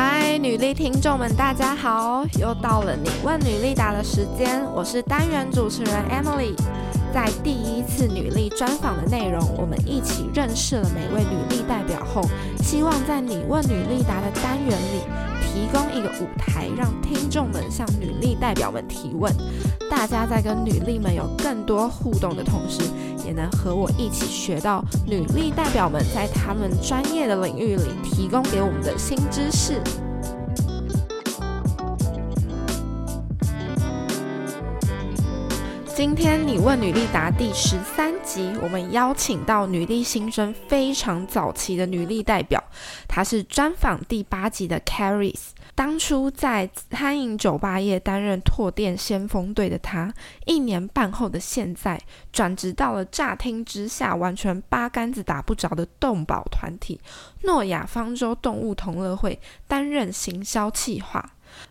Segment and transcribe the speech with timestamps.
[0.00, 2.24] 嗨，女力听众们，大家好！
[2.38, 6.54] 又到了你问女力答的时间，我是单元主持人 Emily。
[7.12, 12.22] 在第一次女力专访的内容，我们一起认识了每位女力代表后，
[12.62, 15.02] 希望在你问女力答的单元里。
[15.52, 19.32] 提供一个舞台，让听众们向女力代表们提问。
[19.90, 22.82] 大家在跟女力们有更多互动的同时，
[23.28, 29.78] 也能和我一起学到女力代表们在他们专业的领域里提供给我们的新知识。
[35.94, 42.62] 今天你问女力答第十三集，我们邀请到女力新生非常早期的女力代表，
[43.06, 45.48] 她是专访第八集的 Caris。
[45.78, 50.12] 当初在餐饮酒吧业担任拓店先锋队的他，
[50.44, 57.00] 一年半后的现在，转职到了乍听之下完全八竿子打不着的动保团体
[57.42, 59.38] 诺亚方舟动物同乐会，
[59.68, 61.24] 担任行销企划。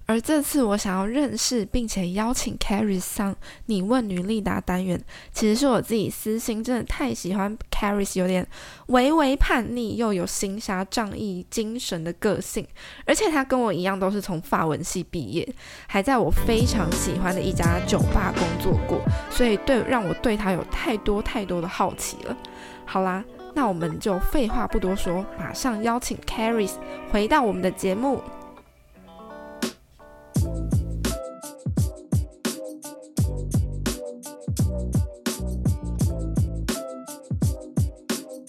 [0.06, 3.36] 而这次我想要认识并且邀请 Caris 上
[3.66, 5.02] 你问女力答单元，
[5.34, 8.48] 其实是我自己私心，真的太喜欢 Caris 有点
[8.88, 12.66] 微微叛逆又有行侠仗义精神的个性，
[13.06, 15.48] 而且他跟我一样都是从法文系毕业，
[15.88, 22.38] 还在我非常喜欢的一家酒吧工作过，所以对让我对他有太多太多的好奇了。
[22.86, 26.72] 好啦，那我们就废话不多说，马上邀请 Caris
[27.12, 28.22] 回到我们的节目。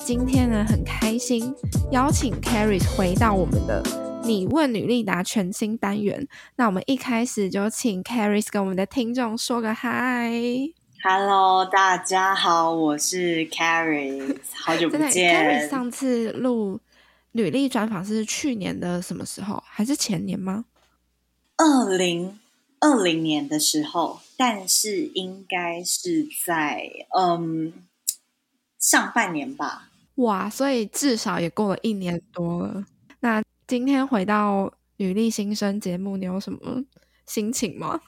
[0.09, 1.55] 今天呢，很开心
[1.91, 3.83] 邀请 Carrie 回到我们的
[4.25, 6.27] “你问女力达”全新单元。
[6.57, 10.33] 那我们一开始就请 Carrie 跟我们的听众说个嗨。
[11.05, 15.31] Hello，大家好，我是 Caris， 好久不见。
[15.31, 16.81] Caris 上次录
[17.33, 19.63] 履历专访是去年的什么时候？
[19.67, 20.65] 还是前年吗？
[21.59, 22.41] 二零
[22.81, 27.75] 二零年的时候，但是应该是在嗯
[28.79, 29.85] 上半年吧。
[30.19, 32.85] 哇，所以至少也过了一年多了。
[33.21, 36.85] 那今天回到女力新生节目，你有什么
[37.27, 38.01] 心情吗？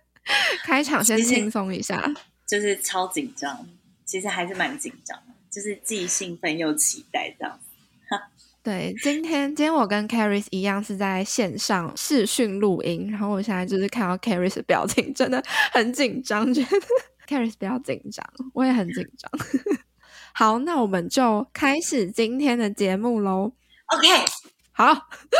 [0.64, 2.02] 开场先轻松一下，
[2.46, 3.66] 就是超紧张，
[4.04, 5.18] 其实还是蛮紧张，
[5.50, 7.58] 就是既兴奋又期待这样。
[8.62, 15.42] 对，今天今天我跟 Caris 一样是在线上视讯录音，然后我现在就是看到 Caris 的表情，真的
[15.72, 16.68] 很紧张，觉得
[17.26, 19.30] Caris 比较紧张，我也很紧张。
[20.34, 23.52] 好，那我们就开始今天的节目喽。
[23.86, 24.08] OK，
[24.72, 24.92] 好，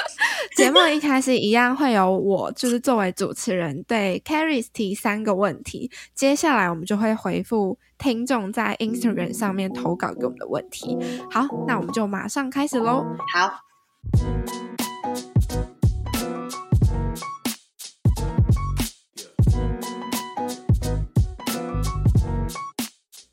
[0.57, 10.97] 节目一开始一样会有我，就是作为主持人对 Caris 提三个问题，接下来我们就会回复听众在 Instagram 上面投稿给我们的问题。
[11.29, 13.05] 好，那我们就马上开始喽。
[13.35, 14.64] 好。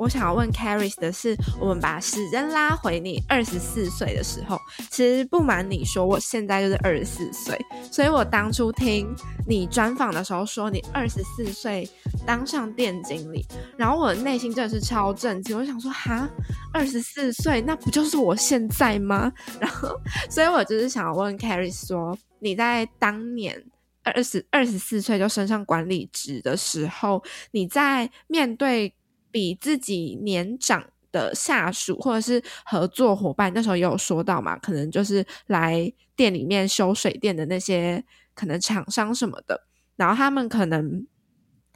[0.02, 7.56] 我想要问 Caris 的是，我们把时间拉回你二十四岁的时候，其实不瞒你说，我现在就是二十四岁，
[7.92, 9.08] 所以我当初听
[9.48, 11.88] 你专访的时候说你二十四岁
[12.26, 13.46] 当上店经理，
[13.78, 16.28] 然后我的内心真的是超震惊，我想说哈，
[16.74, 19.32] 二十四岁那不就是我现在吗？
[19.62, 19.96] 然后，
[20.32, 23.64] 所以我就是想要问 Caris 说，你在当年
[24.02, 28.92] 二十二十四岁就升上管理职的时候，你在面对
[29.32, 38.04] 比自己年长的下属或者是合作伙伴，那时候也有说到嘛，可能就是来店里面修水电的那些
[38.34, 41.06] 可能厂商什么的，然后他们可能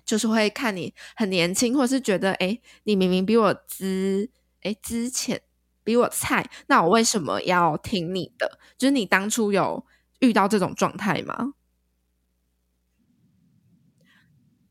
[0.06, 4.30] 就是会看你很年轻，或者是觉得诶，你明明比我资
[4.64, 5.42] 诶资浅，
[5.84, 8.60] 比我菜，那我为什么要听你的？
[8.78, 9.86] 就是你当初有
[10.20, 11.54] 遇到这种状态吗？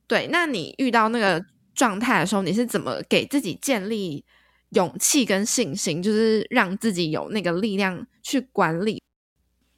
[0.06, 1.44] 对，那你遇到那个。
[1.74, 4.24] 状态的时候，你是怎么给自己建立
[4.70, 9.02] 勇气跟信心，就是让自己有那个力量去管理？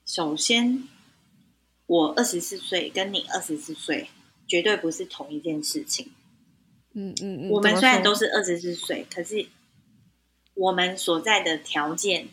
[0.04, 0.84] 首先，
[1.86, 4.08] 我二十四岁跟你二十四岁
[4.46, 6.12] 绝对不是同一件事情。
[6.92, 9.46] 嗯嗯嗯，我们虽然都是二十四岁，可是
[10.54, 12.28] 我们所在的条件，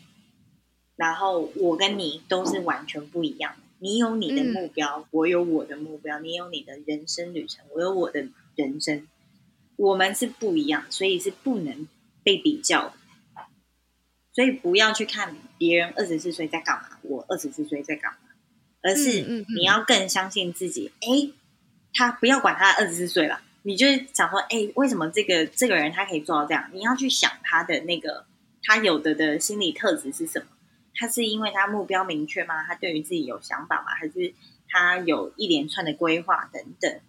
[0.96, 3.58] 然后我跟你都是完全不一样的。
[3.80, 9.06] 你有你的目标，嗯，我有我的目标；你有你的人生旅程，我有我的人生。
[9.76, 11.88] 我们是不一样，所以是不能
[12.22, 12.94] 被比较的。
[14.32, 18.18] 所以不要去看别人二十四岁在干嘛，我二十四岁在干嘛，
[18.82, 19.22] 而是
[19.56, 20.92] 你要更相信自己。
[21.00, 21.34] 哎、嗯嗯嗯，
[21.92, 26.68] 他不要管他二十四岁了，你就想说，哎，为什么这个这个人他可以做到这样？
[26.72, 28.26] 你要去想他的那个
[28.62, 30.46] 他有的的心理特质是什么？
[30.96, 32.64] 他是因为他目标明确吗？
[32.64, 33.94] 他对于自己有想法吗？
[33.94, 34.34] 还是
[34.68, 37.00] 他有一连串的规划等等？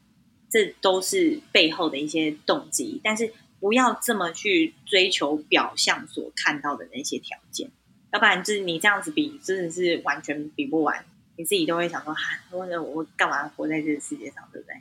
[0.56, 3.02] 这都是背后的一些动机。
[3.04, 7.70] 但是不要这么去追求表象所看到的那些条件，
[8.14, 11.04] 要不然就是你这样子比，真的是完全比不完。
[11.36, 14.76] 你自己都会想说，哈，我我干嘛活在这个世界上，对不对？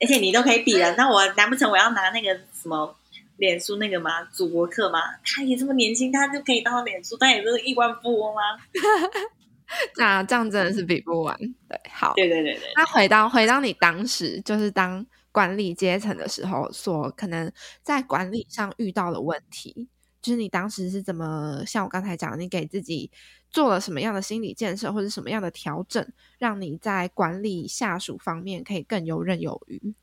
[0.00, 2.96] 而且你都可以比了，那我难不成我要拿那个什么？
[3.36, 4.22] 脸书那个吗？
[4.34, 5.00] 主播课吗？
[5.24, 8.42] 他也这么年轻，他就可以当脸书，他也是亿万富翁吗？
[9.96, 11.36] 那这样真的是比不完。
[11.68, 12.72] 对，好，对对对对。
[12.76, 17.50] 那回到回到你当时就是当管理阶层的时候，所可能
[17.82, 19.88] 在管理上遇到的问题，
[20.20, 23.10] 就是你当时是怎么像我刚才讲，你给自己
[23.50, 26.06] 做了什么样的心理建设，或者什么样的调整，
[26.38, 29.94] 让你在管理下属方面可以更游刃有余？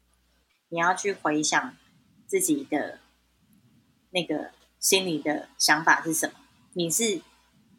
[0.69, 1.75] 你要去回想
[2.25, 2.99] 自己的。
[4.11, 6.33] 那个心里的想法是什么？
[6.73, 7.21] 你是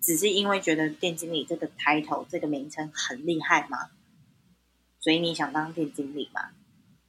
[0.01, 3.91] 只是因为觉得店经理这个 title 这个名称很厉害吗？
[5.01, 6.51] 所以你想当店经理吗？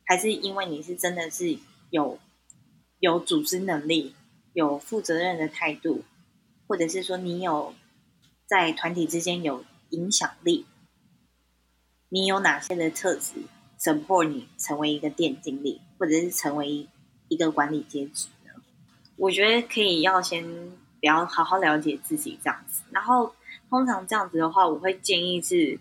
[0.05, 1.57] 还是因为你是真的是
[1.89, 2.19] 有
[2.99, 4.15] 有组织能力、
[4.53, 6.03] 有负责任的态度，
[6.67, 7.73] 或者是说你有
[8.47, 10.65] 在团体之间有影响力？
[12.09, 13.33] 你有哪些的特质
[13.79, 16.87] support 你成为一个店经理，或者是成为
[17.27, 18.51] 一个管理阶级呢？
[19.15, 20.71] 我觉得可以要先
[21.01, 23.33] 了好好了解自己这样子，然后
[23.69, 25.79] 通常这样子的话，我会建议是，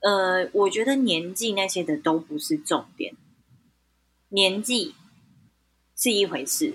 [0.00, 3.14] 呃，我觉得年纪那些的都不是重点，
[4.30, 4.94] 年纪
[5.96, 6.74] 是一回事，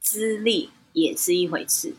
[0.00, 1.94] 资历也是一回事，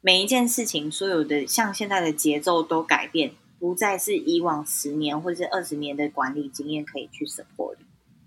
[0.00, 7.76] 每一件事情，所有的像现在的节奏都改变，不再是以往十年或者是二十年的管理经验可以去 support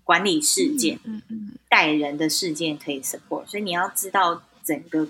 [0.04, 5.08] 管理事件，嗯嗯，带人的事件可以 support，所以你要知道整个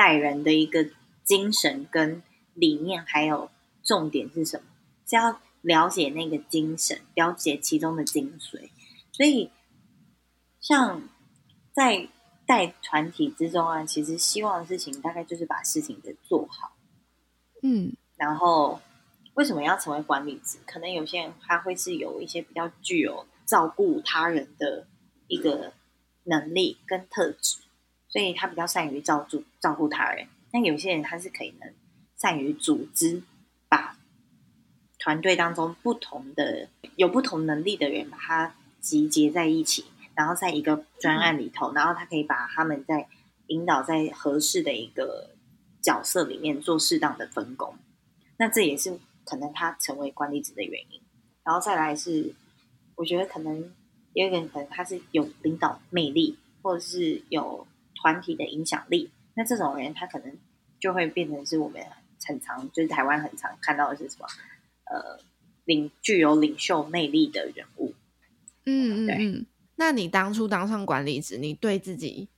[0.00, 0.88] 带人的一个
[1.22, 2.22] 精神跟
[2.54, 3.50] 理念，还有
[3.82, 4.64] 重点是什么，
[5.06, 8.70] 是要了解那个精神，了解其中的精髓。
[9.12, 9.50] 所以，
[10.58, 11.02] 像
[11.74, 12.08] 在
[12.46, 16.72] 带团体之中啊，其实希望的事情大概就是把事情给做好。
[17.62, 18.80] 嗯，然后
[19.34, 20.56] 为什么要成为管理职？
[20.66, 23.26] 可能有些人他会是有一些比较具有。
[23.46, 24.86] 照顾他人的
[25.26, 25.72] 一个
[26.22, 27.58] 能力跟特质，
[28.10, 30.26] 所以他比较善于照顾照顾他人。
[30.52, 31.72] 但有些人他是可以能
[32.16, 33.22] 善于组织，
[33.68, 33.96] 把
[34.98, 43.08] 团队当中不同的有不同能力的人把他集结在一起，然后在一个专案里头，然后他可以把他们在
[43.46, 45.30] 引导在合适的一个
[45.80, 47.74] 角色里面做适当的分工。
[48.36, 51.00] 那这也是可能他成为管理者的原因。
[51.44, 52.34] 然后再来是。
[52.96, 53.72] 我觉得可能
[54.12, 57.66] 有一个人可能他是有领导魅力，或者是有
[58.00, 60.36] 团体的影响力，那这种人他可能
[60.78, 61.84] 就会变成是我们
[62.24, 64.26] 很常就是台湾很常看到的是什么？
[64.84, 65.20] 呃，
[65.64, 67.94] 领具有领袖魅力的人物。
[68.64, 69.46] 嗯嗯嗯。
[69.76, 72.28] 那你当初当上管理职，你对自己，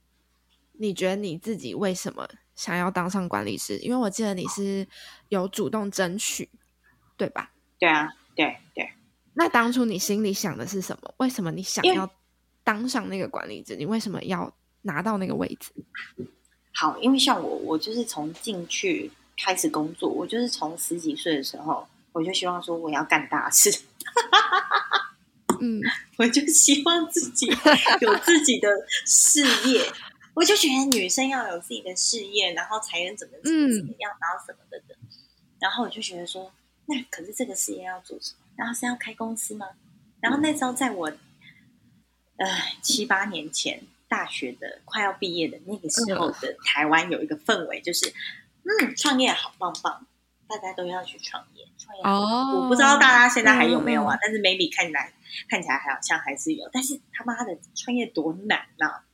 [0.74, 3.78] 你觉得你自己为什么想要当上管理师？
[3.78, 4.86] 因为我记得你是
[5.28, 6.48] 有主动争取，
[7.16, 7.52] 对吧？
[7.78, 8.88] 对啊，对对。
[9.34, 11.14] 那当初你心里想的是什么？
[11.16, 12.08] 为什么你想要
[12.62, 13.74] 当上那个管理者？
[13.74, 15.72] 你为什么要拿到那个位置？
[16.74, 23.70] 好，因为像我，我就是从进去开始工作，我就是从十几岁的时候，我就希望说我要干大事。
[25.60, 25.80] 嗯，
[26.18, 27.46] 我就希望自己
[28.00, 28.68] 有自己的
[29.06, 29.84] 事业，
[30.34, 34.96] 我就觉得女生要有自己的事业，然后才能怎么怎么怎么样，然后什么的的。
[35.60, 36.52] 然后我就觉得说，
[36.86, 38.38] 那可是这个事业要做什么？
[38.56, 39.68] 然后是要开公司吗？
[40.20, 41.06] 然后那时候在我
[42.36, 42.46] 呃
[42.82, 48.12] 七八年前大学的快要毕业的那个时候的台湾有一个氛围，就是
[48.64, 50.06] 嗯，创业好棒棒，
[50.46, 51.66] 大家都要去创业。
[51.78, 54.14] 创业哦，我不知道大家现在还有没有啊？
[54.14, 55.10] 嗯、但是 maybe 看起来
[55.48, 56.68] 看起来好像还是有。
[56.70, 59.04] 但是他妈的创业多难呐、啊，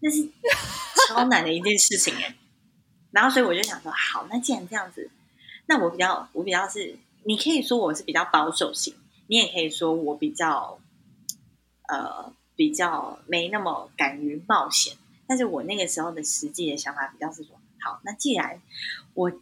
[0.00, 0.26] 那是
[1.06, 2.34] 超难的一件事情哎。
[3.10, 5.10] 然后所以我就想说，好，那既然这样子，
[5.66, 6.96] 那我比较我比较是。
[7.22, 8.94] 你可以说我是比较保守型，
[9.26, 10.80] 你也可以说我比较，
[11.86, 14.94] 呃，比较没那么敢于冒险。
[15.26, 18.60] 但是我那个时候的实际的想法比较是说，好，那既然
[19.14, 19.32] 我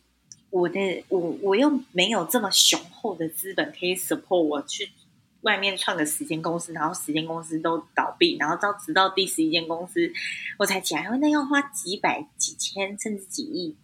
[0.51, 4.93] 我的我我又没有这么雄厚的资本可以 support 我去
[5.41, 10.13] 外面创个十间公司，然后十间公司都倒闭，然后到直到第十一间公司
[10.61, 13.75] 我才起来，那要花几百几千甚至几亿。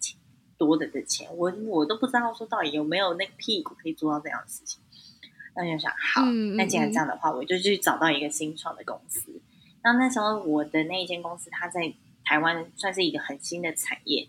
[0.57, 4.79] 多的的钱，我我都不知道说到底有没有那个屁股可以做到这样的事情。
[5.55, 9.41] 那就想，好，嗯、那既然这样的话，我就去找到一个新创的公司。
[9.83, 11.93] 那那时候我的那一间公司，它在
[12.23, 14.27] 台湾算是一个很新的产业，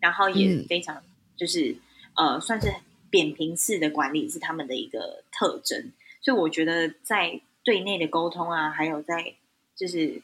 [0.00, 1.02] 然后也非常
[1.36, 1.76] 就是、
[2.14, 2.72] 嗯、呃，算是
[3.08, 5.92] 扁平式的管理是他们的一个特征。
[6.20, 9.36] 所以我觉得在对内的沟通啊，还有在
[9.74, 10.20] 就是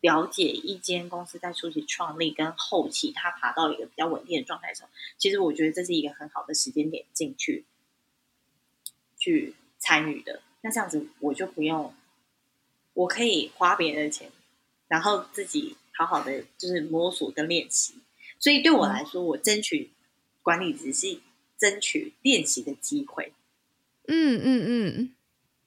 [0.00, 7.64] 了解一间公司在初期创立跟后期它爬到一个比较稳定的状态的时候，其实我觉得这是一个很好的时间点进去
[9.26, 10.40] 去参与的。
[10.60, 11.92] 那这样子我就不用，
[12.94, 14.30] 我可以花别人的钱，
[14.86, 17.94] 然后自己好好的就是摸索跟练习。
[18.38, 19.90] 所以对我来说，我争取
[20.42, 21.18] 管理只是
[21.58, 23.32] 争取练习的机会。
[24.06, 25.14] 嗯嗯嗯，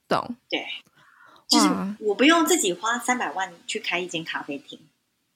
[0.07, 0.35] 懂。
[0.49, 0.65] 对，
[1.49, 1.67] 就是
[1.99, 4.79] 我不用自己花三百万去开一间咖啡厅，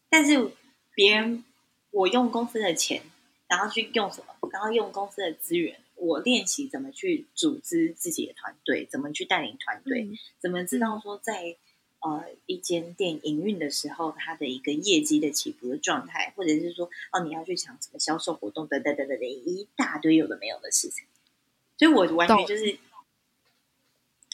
[0.09, 0.51] 但是
[0.95, 1.43] 别人
[1.91, 3.01] 我用公司的钱，
[3.47, 4.49] 然后去用什么？
[4.51, 11.57] 然后用公司的资源，我练习怎么去组织自己的团队，怎么去带领团队，嗯、怎么知道说在。
[12.05, 21.05] 呃，一间店营运的时候，它的一个业绩的起伏的状态，或者是说，哦，你要去抢什么销售活动，等等等等等，一大堆有的没有的事情。
[21.77, 22.77] 所以，我完全就是，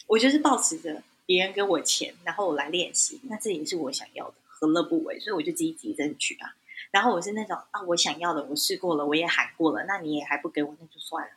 [0.08, 5.20] 我就是保持着别人给我钱，然后我来练习，那这也是我想要的，何乐不为？
[5.20, 6.56] 所以，我就积极争取啊。
[6.90, 11.30] 然后，我是那种啊，我想要的，我试过了，我也喊过了，那你也还不给我，那就算了。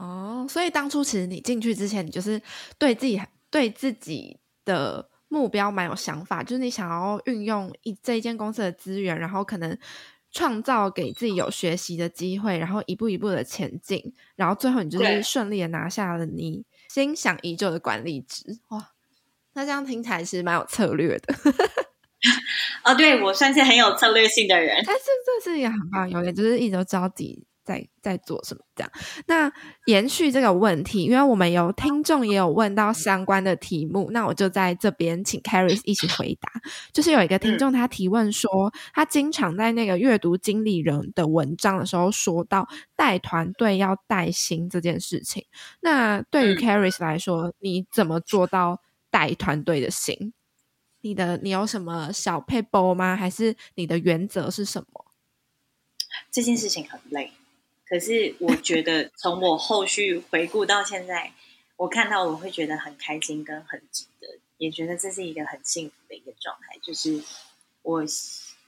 [0.00, 2.40] 哦，所以当初其实你进去之前，你就是
[2.78, 3.20] 对自己。
[3.52, 9.76] 对自己的目标蛮有想法，就是你想要运用一这一间公司的资源，然后可能
[10.30, 18.60] 创造给自己有学习的机会，然后一步一步的前进，然后最后你就是顺利的拿下了你心想已久的管理职。
[18.68, 18.92] 哇，
[19.54, 21.34] 那这样听起来是蛮有策略的。
[22.86, 25.02] 哦，对，我算是很有策略性的人，但是
[25.42, 27.44] 这是一个很棒，有点就是一直都知道自己。
[27.70, 28.64] 在在做什么？
[28.74, 28.90] 这样，
[29.26, 29.52] 那
[29.86, 36.50] 延续这个问题，因为我们有听众也有问到相关的题目，那我就在这边请 Carrie 一起回答。
[36.92, 45.46] 就是有一个听众他提问说，他经常在那个阅读经理人的文章的时候说到带团队要带薪这件事情。
[45.80, 50.32] 那对于 Carrie 来说，你怎么做到带团队的心？
[51.02, 53.16] 你的你有什么小配包吗？
[53.16, 55.06] 还是你的原则是什么？
[56.30, 57.32] 这件事情很累。
[57.90, 61.32] 可是我觉得， 从我后续回顾到现在，
[61.76, 66.78] 我看到我会觉得很开心跟很值得，也觉得这是一个很幸福的一个状态。
[66.80, 67.20] 就是
[67.82, 68.04] 我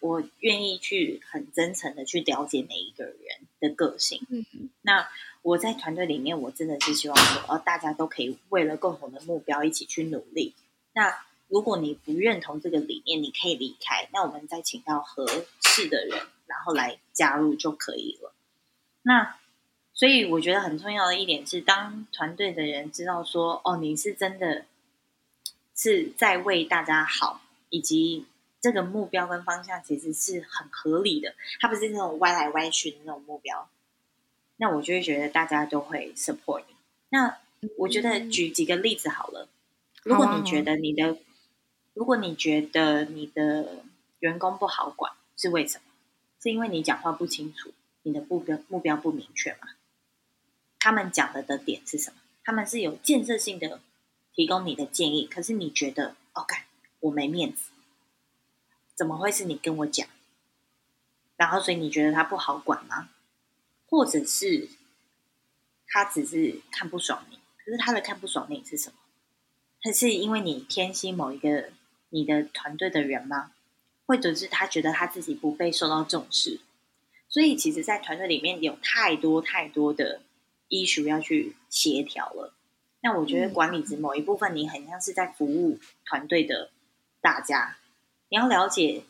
[0.00, 3.16] 我愿意去很真诚的去了解每一个人
[3.60, 4.26] 的个性。
[4.28, 4.44] 嗯，
[4.80, 5.08] 那
[5.42, 10.54] 我在团队里面，我真的是希望说，哦，大家都可以为了共同的目标一起去努力。
[10.92, 14.08] 那如果你不认同这个理念，你可以离开。
[14.12, 15.24] 那我们再请到合
[15.60, 18.34] 适的人，然后来加入就可以了。
[19.02, 19.36] 那，
[19.92, 24.64] 所以我觉得很重要的一点是，当团队的人知道说，哦，你是真的
[25.74, 28.26] 是在为大家好，以及
[28.60, 33.68] 这个目标跟方向其实是很合理的，它不是那种歪来歪去的那种目标。
[34.56, 36.74] 那我就会觉得大家都会 support 你。
[37.08, 37.38] 那
[37.78, 39.48] 我觉得举几个例子好了，
[40.04, 41.16] 如果你觉得你的，
[41.94, 43.82] 如果你觉得你的
[44.20, 45.84] 员工不好管，是为什么？
[46.40, 47.72] 是因为你讲话不清楚。
[48.02, 49.68] 你的目标目标不明确吗？
[50.78, 52.16] 他们讲的的点是什么？
[52.44, 53.80] 他们是有建设性的
[54.34, 56.56] 提供你的建议，可是你觉得，OK，
[57.00, 57.70] 我没面子，
[58.94, 60.08] 怎么会是你跟我讲？
[61.36, 63.10] 然后所以你觉得他不好管吗？
[63.86, 64.68] 或者是
[65.86, 67.38] 他只是看不爽你？
[67.64, 68.96] 可是他的看不爽你是什么？
[69.80, 71.70] 他是因为你偏心某一个
[72.10, 73.52] 你的团队的人吗？
[74.06, 76.60] 或者是他觉得他自己不被受到重视？
[77.32, 80.20] 所以，其实，在团队里面有太多太多的
[80.68, 82.52] issue 要去协调了。
[83.00, 86.70] 那我觉得管理职某一部分，你很像是在服务团队的
[87.22, 87.78] 大家。
[88.28, 89.04] 你要了解，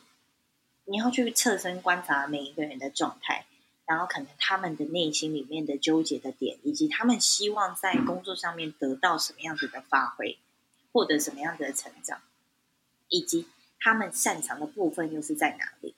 [0.85, 3.45] 你要去侧身观察每一个人的状态，
[3.85, 10.37] 然后可能他们的内心里面的纠结的点，以及他们希望在工作上面得到什么样子的发挥，
[10.93, 12.21] 获得什么样子的成长，
[13.09, 13.47] 以及
[13.81, 15.93] 他们擅长的部分又是在哪里。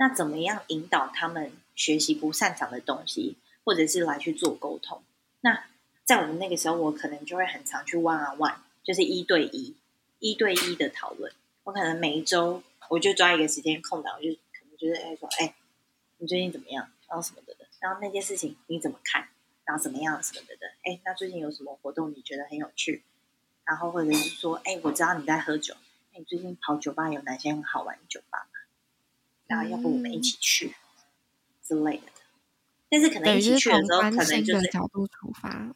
[0.00, 5.02] 那怎么样引导他们学习不擅长的东西，或者是来去做沟通？
[5.40, 5.66] 那
[6.04, 9.74] 在我们那个时候，我可能就会很常去 one on one，就是一对一、
[10.20, 11.32] 一对一的讨论。
[11.64, 15.56] 我可能每一周我就抓一个时间空档，我就可能就是哎说，哎，
[16.18, 16.88] 你最近怎么样？
[17.08, 19.28] 然后什么的的，然后那件事情你怎么看？
[19.64, 20.66] 然后怎么样什么的的？
[20.84, 23.02] 哎，那最近有什么活动你觉得很有趣？
[23.64, 25.74] 然后或者是说，哎，我知道你在喝酒，
[26.12, 28.46] 哎，你最近跑酒吧有哪些很好玩的酒吧？
[29.48, 30.74] 然后，要不我们一起去
[31.62, 32.12] 之类的，
[32.88, 35.74] 但是可能一起去的时候，可能就是角度出发。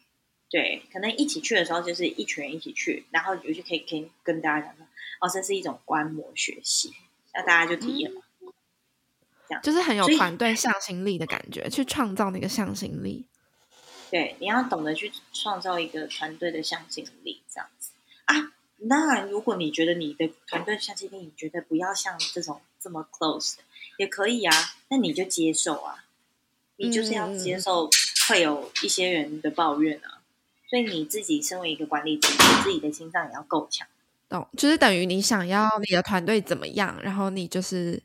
[0.49, 4.85] 对，可能一起去的时候就是一群人一起去，然后有些可以可以跟大家讲说，
[5.19, 6.93] 哦，这是一种观摩学习，
[7.33, 8.21] 那大家就体验嘛。
[9.49, 13.25] 这样就是很有团队向心力的感觉，去创造那个向心力。
[14.11, 17.91] 对，你要懂得去创造一个团队的向心力，这样子
[18.25, 18.53] 啊。
[18.77, 23.63] 那如果你觉得你的团队向心力，你觉得不要像这种这么 close 的，
[23.97, 24.53] 也可以啊。
[24.89, 26.03] 那你就接受啊，
[26.75, 27.89] 你就是要接受
[28.27, 30.19] 会有一些人的抱怨啊。
[30.19, 30.21] 嗯、
[30.69, 33.87] 所以你自己身为一个管理者，你自己的心脏也要够强。
[34.27, 38.01] 懂，就是等于你想要你的团队怎么样，然后你就是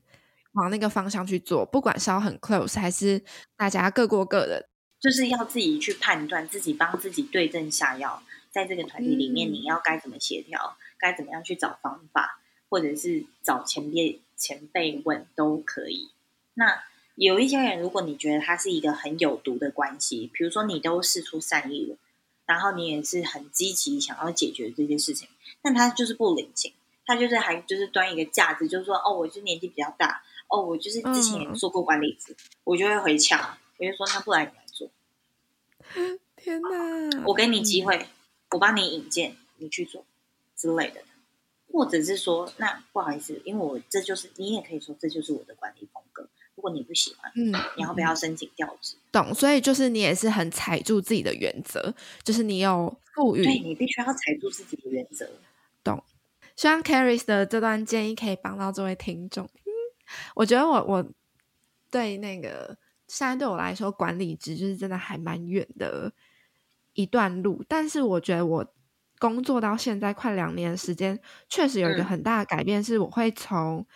[0.53, 3.23] 往那个方向去做，不管是要很 close 还是
[3.57, 4.69] 大家各过各的，
[5.01, 8.23] 就是要自己去判断，自己帮自己对症下药。
[8.51, 16.11] 在这个团体里面，你要该怎么协调，嗯、该怎么样去找方法，或者是找前辈前辈问都可以。
[16.55, 16.83] 那
[17.15, 21.97] 有一些人，如果你觉得他是一个很有毒的关系，比如说你都释出善意了，
[22.47, 25.29] 然后你也是很积极想要解决这件事情。
[25.61, 26.73] 但他就是不领情，
[27.05, 34.89] 他就是还就是端一个架子，就是说哦，我就年纪比较大，哦，我就是之前也做过管理职，嗯、我就会回呛，我就说那不然你来做。
[36.37, 38.07] 天哪，我给你机会，嗯、
[38.51, 40.05] 我帮你引荐，你去做
[40.57, 41.01] 之类的，
[41.73, 48.97] 或者是说那不好意思，因为我这就是你也可以说这就是我的管理风格，如果你不喜欢，嗯，你要不要申请调职？
[49.13, 55.29] 懂，所以就是你也是很踩住自己的原则，就是你有赋予，对，你必须要踩住自己的原则。
[55.85, 56.03] 懂，
[56.57, 59.45] 希望 Carrie 的这段建议可以帮到这位听众。
[59.45, 59.71] 嗯，
[60.35, 61.07] 我觉得我我
[61.91, 66.13] 对那个现在对我来说，管理职就是真的还蛮远的
[66.95, 67.65] 一段路。
[67.69, 68.67] 但是我觉得我
[69.19, 73.87] 工作到现在快两年的时间，确实有一个很大的改变，是我会从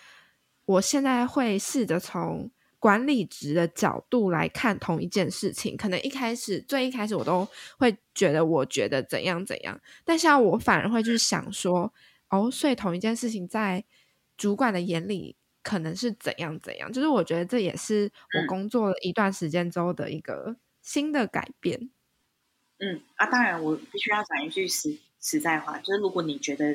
[0.65, 5.77] 我现在会试着从管理职的角度来看同一件事情。
[5.77, 7.47] 可能一开始最一开始我都
[7.79, 11.93] 会觉得我觉得怎样怎样，但现在我反而会去想说，
[12.29, 13.85] 哦，所以同一件事情在
[14.37, 16.93] 主管的眼里可能是怎样怎样。
[16.93, 18.11] 就是我觉得这也是
[18.41, 21.91] 我工作了一段时间之后的一个新的改变。
[22.79, 26.75] 嗯啊，当然我必须要讲一句实实在话，就是如果你觉得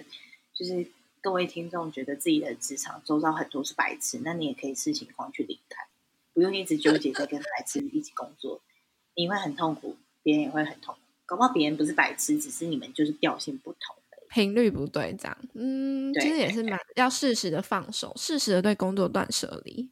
[0.55, 0.87] 就是。
[1.19, 5.83] 各位听众觉得自己的职场周遭很多是白痴，那你也可以视情况去离开，
[6.31, 8.61] 不用一直纠结在跟白痴一起工作，
[9.13, 11.01] 你会很痛苦，别人也会很痛苦。
[11.25, 13.97] 搞不好别人不是白痴，只是你们就是调性不同，
[14.29, 15.37] 频率不对，这样。
[15.53, 19.89] 嗯，其实也是蛮要适时的放手，适时的对工作断舍离。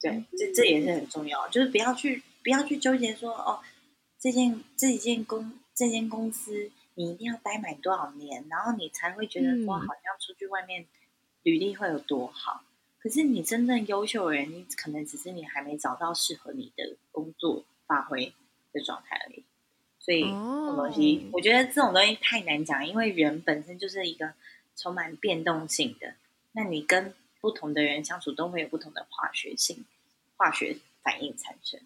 [0.00, 3.60] 对，这这也是很重要，就是不要去不要去纠结说哦，
[4.20, 6.70] 这件这一件公这间公司。
[6.94, 10.86] 你一定要待满多少年，然后你才会觉得说，好像出去外面
[11.42, 12.62] 履历会有多好。
[12.62, 12.66] 嗯、
[12.98, 18.34] 可是你真正优秀的人，你可能只是你还没找到适合你的工作发挥
[18.72, 19.44] 的状态而已。
[19.98, 24.34] 所以，东西，我觉得这种东西太难讲，因为人本身就是一个
[24.74, 26.14] 充满变动性的。
[26.50, 29.84] 那你跟不同的人相处，都会有不同的化学性、
[30.36, 31.80] 化学反应产生。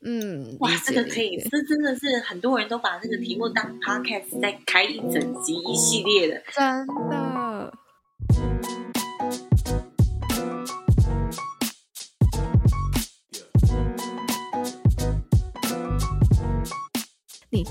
[0.00, 7.37] 嗯，哇，这个可以，这真的是很多人都把这个题目当 podcast 在开一整集一系列的，真的。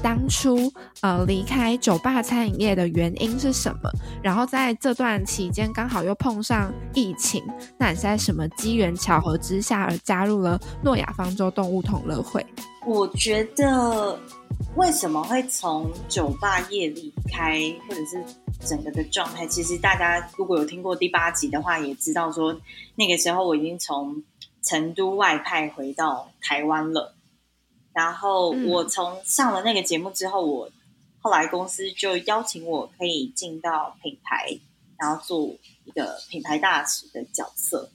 [0.04, 3.92] 当初呃离开酒吧餐饮业的原因是什么？
[4.22, 7.44] 然后在这段期间刚好又碰上疫情，
[7.78, 12.46] 那你是在什么机缘巧合之下而加入了诺亚方舟动物同乐会？
[12.86, 14.18] 我觉得
[14.76, 18.24] 为什么会从酒吧业离开，或者是
[18.66, 22.58] 整个的状态，其实大家如果有听过第八集的话，也知道说
[22.96, 24.24] 那个时候我已经从
[24.64, 27.17] 成都外派回到台湾了。
[27.98, 30.70] 然后我从上了那个节目之后，我
[31.20, 34.60] 后来公司就邀请我可以进到品牌，
[35.00, 37.90] 然后做一个品牌大使的角色。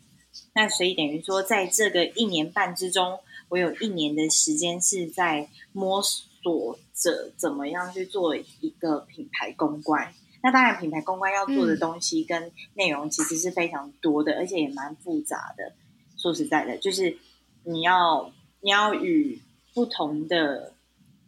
[0.55, 10.13] 那所以等于说，在这个一年半之中，我有一年的时间是在摸索着怎么样去做一个品牌公关。
[10.43, 15.73] 那当然，品牌公关要做的东西跟内容其实是非常多的，而且也蛮复杂的。
[16.17, 17.17] 说实在的，就是
[17.63, 19.41] 你要你要与
[19.75, 20.75] 不同的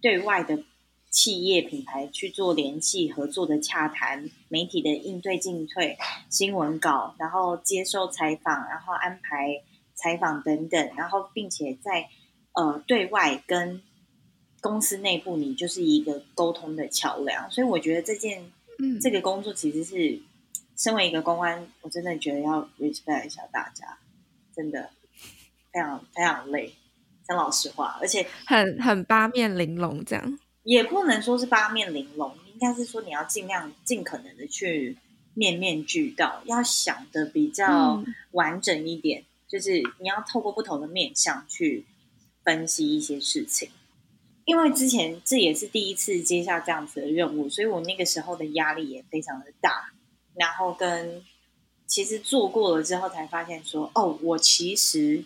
[0.01, 0.63] 对外的
[1.11, 5.97] 企业品牌去做联系合作的洽谈，媒体的应对进退，
[6.29, 9.63] 新闻稿，然后接受采访，然后安排
[9.95, 12.09] 采访等等，然后并且在
[12.53, 13.81] 呃对外跟
[14.61, 17.51] 公司内部，你就是一个沟通的桥梁。
[17.51, 20.21] 所以我觉得这件嗯这个工作其实是
[20.77, 23.99] 身为一个公安，我真的觉得要 respect 一下大家，
[24.55, 24.91] 真的
[25.73, 26.75] 非常非常累。
[27.27, 34.97] 讲老实话，而且很很八面玲珑，这样也不能说是八面玲珑，应该是说你要尽量尽可能的去
[35.35, 41.87] 面面俱到，要想的比较完整一点，嗯、就是你要透过不同的面向去
[42.45, 43.71] 分析一些事情。
[44.45, 49.93] 因为之前这也是第一次接下这样子的任务，所以我那个时候的压力也非常的大。
[50.35, 51.25] 然后跟
[51.87, 55.25] 其实做过了之后，才发现说，哦，我其实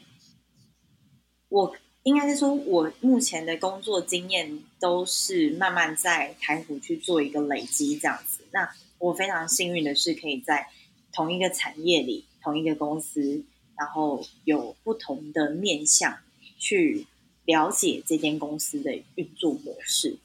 [1.48, 1.76] 我。
[2.04, 8.40] 应该是说，我目前的工作经验都是慢慢在台湖去做一个累积，这样子。
[8.50, 10.68] 那我非常幸运的是，可以在
[11.12, 13.44] 同一个产业里、同一个公司，
[13.76, 16.18] 然后有不同的面向
[16.56, 17.06] 去
[17.44, 20.16] 了解这间公司的运作模式。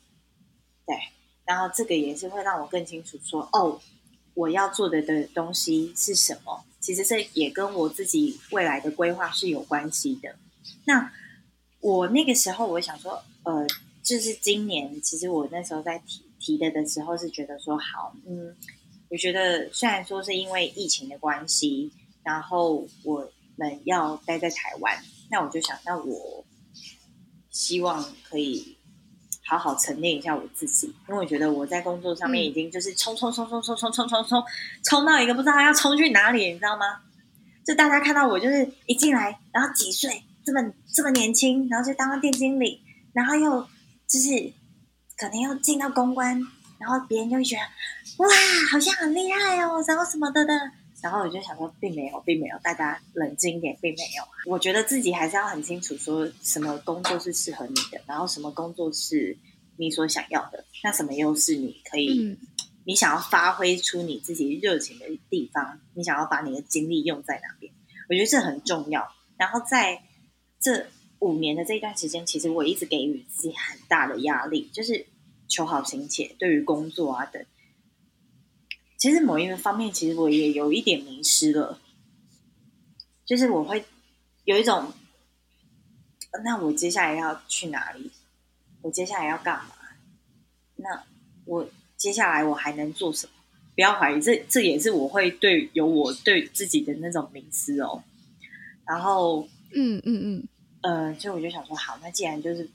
[0.86, 0.96] 对，
[1.44, 3.82] 然后这个也是会让我更清楚说，哦，
[4.36, 6.64] 我要做的的东西是什么。
[6.80, 10.36] 其实这也跟我自己未来的规划是有关系的。
[10.86, 11.12] 那。
[11.84, 13.68] 我那个时候，我想说，呃，
[14.02, 18.56] 就是今年，其实我那时候在提提的的时候，是觉得说，好，嗯，
[19.10, 21.92] 我觉得虽然说是因为疫情的关系，
[22.24, 24.98] 然后我们要待在台湾，
[25.30, 26.46] 那我就想，那我
[27.50, 28.78] 希望可以
[29.46, 34.44] 好好沉淀一下我自己，因为我觉得我在工作上面已经就是冲冲冲冲冲冲冲冲冲
[34.86, 37.02] 冲到一个不知道要冲去哪里，你知道吗？
[37.66, 40.24] 就大家看到我就是一进来，然后几岁？
[40.46, 42.82] 这么这么年轻，然后就当了店经理，
[43.14, 43.62] 然后又
[44.08, 44.52] 就是
[45.18, 46.42] 可能又进到公关，
[46.80, 47.62] 然后别人就会觉得
[48.24, 48.30] 哇，
[48.72, 50.54] 好像很厉害哦，然后什么的的。
[51.02, 54.24] 然后我就想说，并没有，并没有，大家冷静一点，并没有。
[54.50, 59.38] 我觉得自己还是要很清楚，说什么工作是适合你的，然后什么工作是
[59.76, 62.38] 你所想要的，那什么又是你可以，嗯、
[62.86, 67.74] 你想要发挥出你自己热情的地方，你想要把你的精力用在哪边？
[68.08, 69.06] 我觉得这很重要。
[69.36, 70.02] 然后在
[70.64, 70.88] 这
[71.20, 75.06] 五年的这一段时间，其实我一直给予自己很大的压力，就是
[75.50, 76.34] 求好心切。
[76.40, 77.46] 对于工作啊等，
[78.98, 81.80] 其实某一个方面，其实我也有一点迷失了。
[83.26, 83.84] 就是我会
[84.46, 84.94] 有一种，
[86.46, 88.12] 那我接下来要去哪里？
[88.82, 89.76] 我接下来要干嘛？
[90.78, 91.04] 那
[91.46, 93.34] 我接下来我还能做什么？
[93.76, 98.04] 不要怀疑，这这也是我会对有我对自己的那种迷失哦。
[98.86, 100.48] 然后，嗯嗯嗯。
[100.84, 102.70] 呃，所以我就想说，好，那既然就是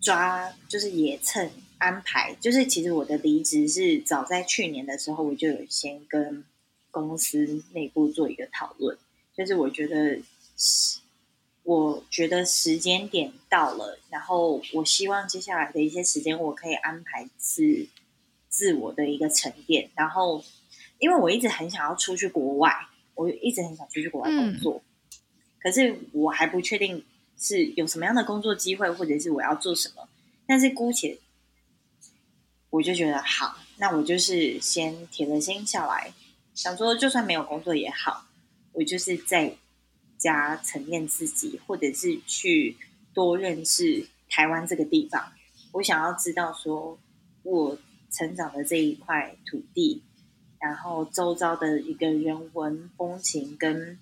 [0.00, 6.44] 抓，就是也趁安排，就是其实我的离职是早在去年的时候，我就有先跟
[6.92, 8.96] 公司内部做一个讨论，
[9.36, 10.20] 就是我觉得，
[11.64, 17.88] 我觉得时间点到了，然后我希望接下来的一些时间，我可以安排自
[18.48, 20.44] 自我的一个沉淀，然后
[21.00, 22.72] 因为我一直很想要出去国外，
[23.16, 25.18] 我一直很想出去国外工作，嗯、
[25.60, 27.04] 可是我还不确定。
[27.38, 30.08] 是有什么样的工作机会，或者是我要做什么？
[30.46, 31.18] 但是姑且，
[32.70, 36.12] 我就觉得好，那我就是先铁了心下来，
[36.54, 38.26] 想说就算没有工作也好，
[38.72, 39.56] 我就是在
[40.18, 42.76] 家沉淀自己，或者是去
[43.14, 45.32] 多认识台湾这个地方。
[45.72, 46.98] 我想要知道说，
[47.44, 47.78] 我
[48.10, 50.02] 成长的这一块土地，
[50.58, 53.98] 然后周遭的一个人文风情跟。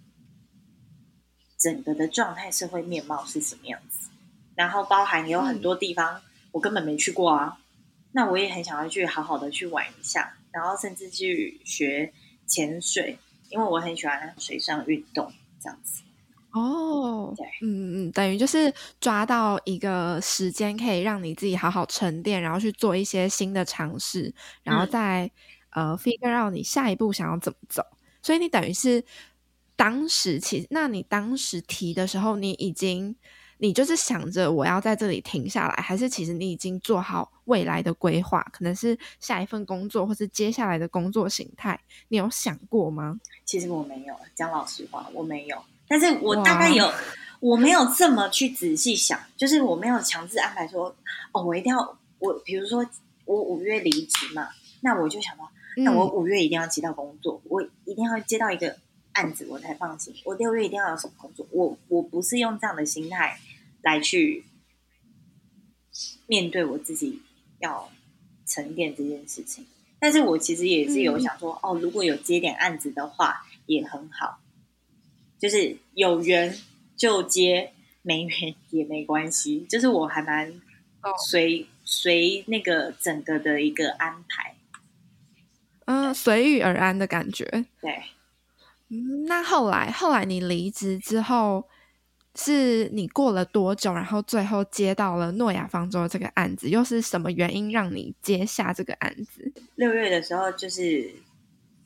[1.67, 4.09] 整个的状态、社会面貌是什么样子？
[4.55, 7.75] 然后包含有很多地方我根本没去过啊，嗯、
[8.13, 12.13] 那我也很想要去好好的去玩一下，然后甚至去学
[12.47, 13.19] 潜水，
[13.51, 16.05] 因为我很喜欢水上运动这样子。
[16.53, 25.29] 哦，对，嗯嗯，等于就是抓到一个时间，可以让你自己好好沉淀，然后去做一些新的尝试，然后再、
[25.71, 27.83] 嗯、呃 figure out 你下一步想要怎么走。
[28.23, 29.05] 所以你等于是。
[29.77, 33.15] 当时其实，那你当时提的时候，你已经，
[33.59, 38.43] 你就是想着我要在这里停下来，还是其实你已经做好未来的规划？
[38.53, 43.21] 可能是下一份工作，或是接下来的工作形态，你有想过吗？
[43.45, 45.63] 其实我没有，讲老实话，我没有。
[45.87, 46.91] 但是我大概有，
[47.41, 50.97] 我没有这么去仔细想，就是我没有强制安排说，
[51.33, 52.85] 哦，我一定要，我比如说
[53.27, 54.49] 我五月离职嘛，
[54.81, 58.79] 那我就想到，那我五月一定要接到工作，嗯、我一定要接到一个。
[59.17, 61.47] 案子我才放心，我六月一定要有什么工作。
[61.51, 63.39] 我我不是用这样的心态
[63.81, 64.45] 来去
[66.27, 67.23] 面对我自己
[67.59, 67.91] 要
[68.47, 69.67] 沉淀这件事情。
[69.99, 74.39] 但是我其实也是有想说，嗯、哦，如果有接点案子的话也很好，
[75.39, 76.55] 就是有缘
[76.95, 79.61] 就接，没缘也没关系。
[79.67, 80.61] 就是我还蛮
[81.27, 84.57] 随随那个整个的一个安排，
[85.87, 88.03] 嗯，随遇而安的感觉，对。
[89.27, 91.67] 那后来后来你离职之后，
[92.37, 96.69] 是你过了多久，然后最后接到了诺亚方舟这个案子？
[96.69, 99.53] 又是什么原因让你接下这个案子？
[99.75, 101.15] 六月的时候，就是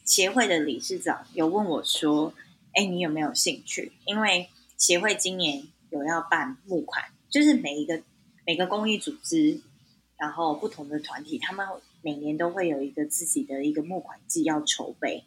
[0.04, 2.34] 协会的理事长有问我说
[2.74, 8.02] ：“哎，你有没有兴趣？”因为协会今年有要办募款，就是每一个
[8.44, 9.60] 每个公益组织，
[10.18, 11.66] 然后不同的团体，他们
[12.02, 15.24] 每年都会有一个自己的一个募款季要筹备。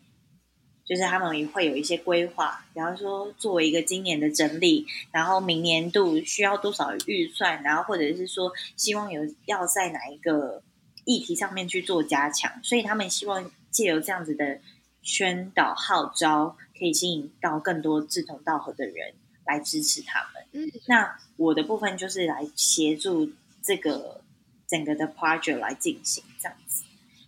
[0.86, 10.62] 就是他们也会有一些规划，比方说作为一个今年的整理，然后明年度需要多少预算，然后或者是说希望有要在哪一个
[11.06, 14.60] 议题上面去做加强，所以他们希望借由这样子的
[15.02, 19.14] 宣导号召，可以吸引到更多志同道合的人
[19.46, 20.44] 来支持他们。
[20.52, 23.32] 嗯，那我的部分就是来协助
[23.64, 24.20] 这个
[24.68, 26.84] 整个的 project 来进行这样子，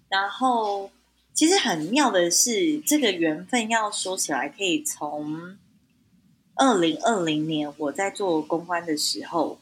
[0.09, 0.91] 然后。
[1.35, 5.57] 其实很妙的是，这个缘分要说起来，可以从
[6.55, 9.59] 二零二零年我在做公关的时候，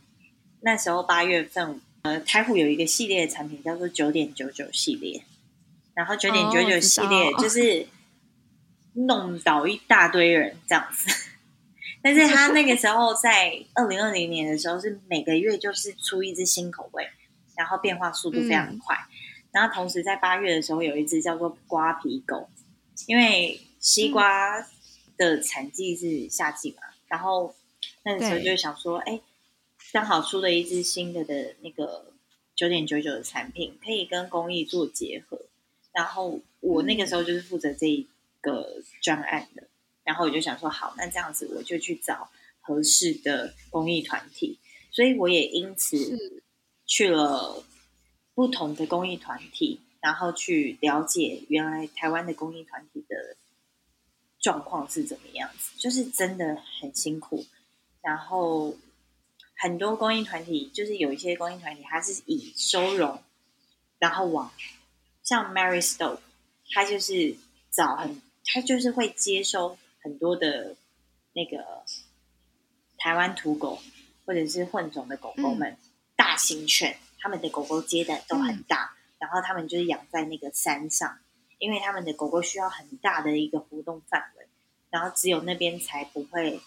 [0.61, 5.23] 那时候八月份，呃，台虎有一个系列的产品叫做九点九九系列，
[5.95, 7.87] 然后九点九九系列就是
[8.93, 11.09] 弄倒一大堆人这样子，
[12.03, 17.09] 但是他那个时候在二零二零年的时候是每个月就是出一支新口味，
[17.55, 18.95] 然后变化速度非常快。
[18.95, 19.22] 嗯
[19.53, 22.49] 然后同时在八月的时候有一只叫做瓜皮狗，
[23.05, 24.67] 因为西瓜
[25.15, 27.53] 的产季是夏季嘛，嗯、然后
[28.03, 29.21] 那个时候就想说，哎，
[29.91, 32.13] 刚好出了一只新的的那个
[32.55, 35.39] 九点九九的产品，可以跟公益做结合。
[35.91, 38.07] 然后我那个时候就是负责这一
[38.41, 39.67] 个专案的，
[40.03, 44.57] 然后我就想说，好，那这样子我就去找合适的公益团体，
[44.89, 46.41] 所以我也因此
[46.87, 47.63] 去了。
[48.35, 53.37] 不同的公益团体，然后去了解原来台湾的公益团体的
[54.39, 57.45] 状况是怎么样子，就是真的很辛苦。
[58.01, 58.75] 然后
[59.55, 63.21] 很多公益团体，就是有一些公益团体，它是以收容，
[63.99, 64.51] 然后往
[65.23, 66.19] 像 Mary Stokes，
[66.71, 67.35] 他就是
[67.71, 70.75] 找很，他就是会接收很多的
[71.33, 71.85] 那个
[72.97, 73.79] 台湾土狗
[74.25, 75.77] 或者是混种的狗狗们，嗯、
[76.15, 76.97] 大型犬。
[77.23, 81.19] 他们的狗狗接的都很大，嗯、然后他们就是养在那个山上，
[81.57, 84.45] 因为他们的狗狗需要很大的一个活动范围，
[84.89, 86.59] 然后只有那边才不会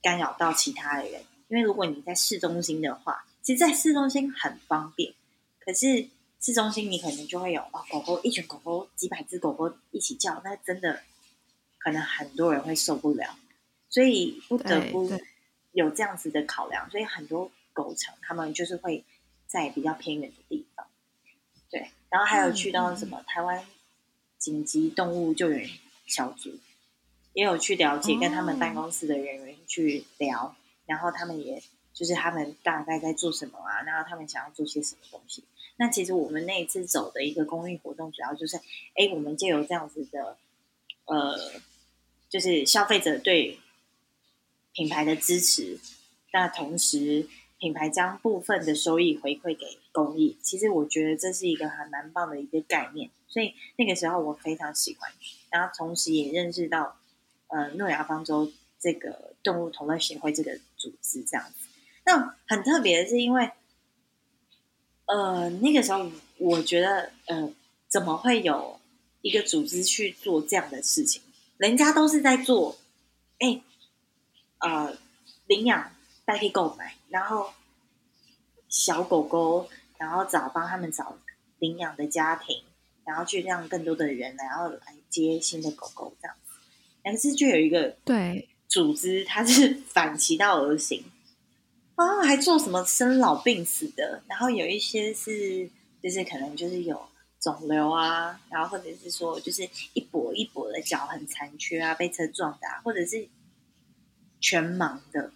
[0.00, 1.20] 干扰到其他的人。
[1.48, 5.12] 因为如果你在市中心的话，其实，在市中心很方便，
[5.58, 6.08] 可是
[6.40, 11.02] 市中心你可能就会有哦，狗狗一群狗狗几百只狗狗一起叫，那真的
[11.78, 13.36] 可能很多人会受不了，
[13.90, 15.10] 所以不得不
[15.72, 19.04] 有这样子的考量，所以很多狗城他们就是会。
[19.46, 20.86] 在比较偏远的地方，
[21.70, 23.64] 对，然后还有去到什么、嗯、台湾
[24.38, 25.70] 紧急动物救援
[26.06, 26.58] 小组，
[27.32, 35.44] 也有去了解，跟他们办公室的人员去聊，哦、然后他们也就是他们大概在做什么啊，然后他们想要做些什么东西。
[35.76, 38.56] 那其实我们那一次走的一个公益活动，主要就是，
[38.94, 40.36] 哎，我们就有这样子的，
[41.04, 41.38] 呃，
[42.28, 43.60] 就是消费者对
[44.72, 45.78] 品牌的支持，
[46.32, 47.28] 那同时。
[47.64, 55.10] 品牌将部分的收益回馈给公益，其实我觉得这是一个还蛮棒的一个概念，所以那个时候我非常喜欢，
[55.48, 56.98] 然后同时也认识到，
[57.46, 61.66] 呃，诺亚方舟这个动物同乐协会这个组织这样子。
[62.04, 63.50] 那很特别的是，因为，
[65.06, 67.50] 呃，那个时候我觉得，呃，
[67.88, 68.78] 怎么会有
[69.22, 71.22] 一个组织去做这样的事情？
[71.56, 72.76] 人家都是在做，
[73.38, 73.62] 哎，
[74.58, 74.98] 呃，
[75.46, 75.90] 领养。
[76.26, 77.52] 代替购买，然后
[78.68, 81.16] 小狗狗，然后找帮他们找
[81.60, 82.64] 领养的家庭，
[83.04, 86.54] 然后去让更多的人，然后来接新的狗狗这样子。
[87.04, 91.04] 但是就有一个对组织，它是 反其道而行
[91.94, 95.70] 啊，还做什么生老病死的，然后有一些是
[96.02, 97.00] 就是可能就是有
[97.38, 103.28] 肿瘤啊，然后或者是说就是一跛一跛的脚很残缺啊，被车撞的啊，或者是
[104.40, 105.30] 全盲的。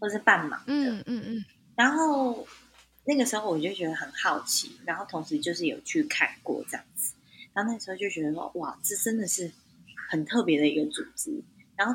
[0.00, 1.44] 或是半盲的，嗯嗯嗯，
[1.76, 2.48] 然后
[3.04, 7.14] 那个时候我就觉得很好奇，然后同时就是有去看过这样子，
[7.52, 9.52] 然后那时候就觉得说，哇，这真的是
[10.10, 11.30] 很特别的一个组织。
[11.76, 11.94] 然后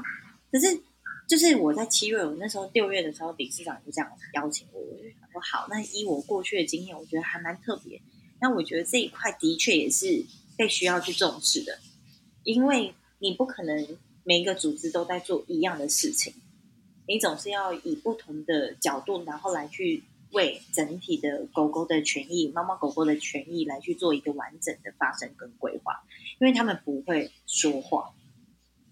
[0.52, 0.80] 可是
[1.28, 8.02] 就是我在七月，我那时候六月的时候，理事长就这样邀请我，我就想说，好，那依我过去的经验，我觉得还蛮特别。
[8.40, 10.24] 那我觉得这一块的确也是
[10.58, 11.80] 被需要去重视的，
[12.44, 16.34] 因为你不可能每一个组织都在做一样的事情。
[17.08, 26.04] 你总是要以不同的角度，然后来去为整体的狗狗的权益、猫猫狗狗的权益来去做一个完整的发生跟规划，
[26.40, 28.14] 因为他们不会说话，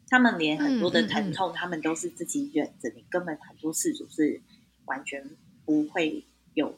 [0.07, 4.41] 他们连很多的疼痛，他们都是自己忍着，你根本很多事主是
[4.85, 5.27] 完全
[5.65, 6.23] 不会
[6.53, 6.77] 有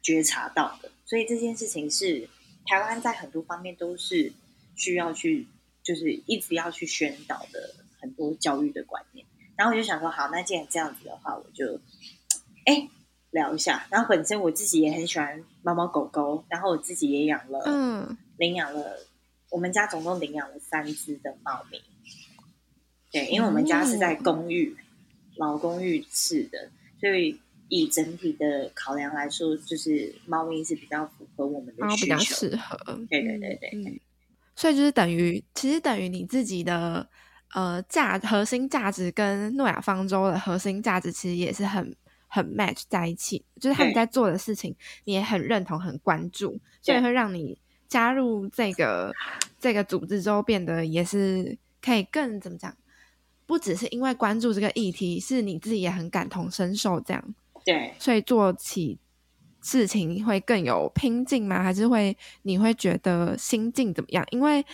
[0.00, 2.28] 觉察到的，所以这件事情是
[2.64, 4.32] 台湾在很多方面都是
[4.74, 5.46] 需要去，
[5.82, 9.26] 就是一直要去宣导的很多教育的观念。
[9.56, 11.78] 然后我就想说，好，那既然这样子的话，我就
[12.66, 12.88] 哎
[13.30, 13.86] 聊一下。
[13.90, 18.98] 然后本身我自己也很喜欢猫猫狗狗，然后我自己也养了，嗯，领养了，
[19.50, 21.80] 我们家总共领养了三只的猫咪。
[23.10, 24.84] 对，因为我们家是在公寓，嗯、
[25.36, 27.38] 老公寓式的，所以
[27.68, 32.76] 以整体的考量来说，就是猫咪是比较符合我们的需求，比较适合。
[33.10, 34.00] 对对对对，嗯、
[34.56, 37.06] 所以就是等于，其实等于你自己的
[37.52, 41.94] 呃价核心价值跟诺亚方舟的核心价值其实也是很
[42.28, 49.12] 很 match 在一起，就是他们在做的事情你也很认同、很关注，所以会让你加入这个
[49.60, 52.74] 这个组织之后变得也是可以更怎么讲？
[53.44, 57.34] 不只是因为关注这个议题，是你自己也很感同身受，这样
[57.66, 58.98] 对，所以做起
[59.60, 61.62] 事情会更有拼劲吗？
[61.62, 64.24] 还是会你会觉得心境怎么样？
[64.30, 64.64] 因为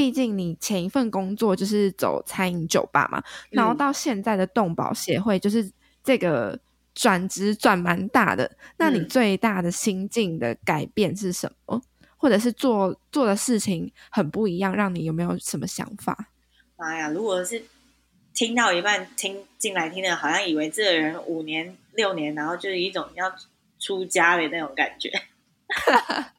[0.00, 5.70] 毕竟你前一份工作就是走餐饮酒吧嘛，嗯、然后到现在的动保协会，就是
[6.02, 6.58] 这个
[6.94, 8.50] 转职转蛮大的。
[8.78, 11.76] 那你最大的心境的改变是什么？
[11.76, 11.82] 嗯、
[12.16, 16.30] 或者是做做的事情很不一样，让你有没有什么想法？
[16.76, 17.62] 妈呀，如果是。
[18.32, 23.30] 听到一半，听进来听的，好像以为这个人五年六年，然后就是一种要
[23.78, 25.10] 出家的那种感觉。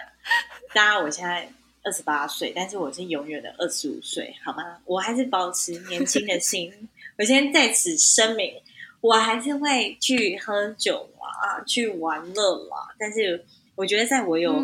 [0.72, 1.50] 当然，我现在
[1.84, 4.78] 二十八岁，但是我是永远的二十五岁，好吗？
[4.86, 6.72] 我还是保持年轻的心。
[7.18, 8.54] 我先在此声明，
[9.00, 12.94] 我还是会去喝酒啊，去玩乐啦。
[12.98, 13.44] 但是，
[13.76, 14.60] 我觉得在我有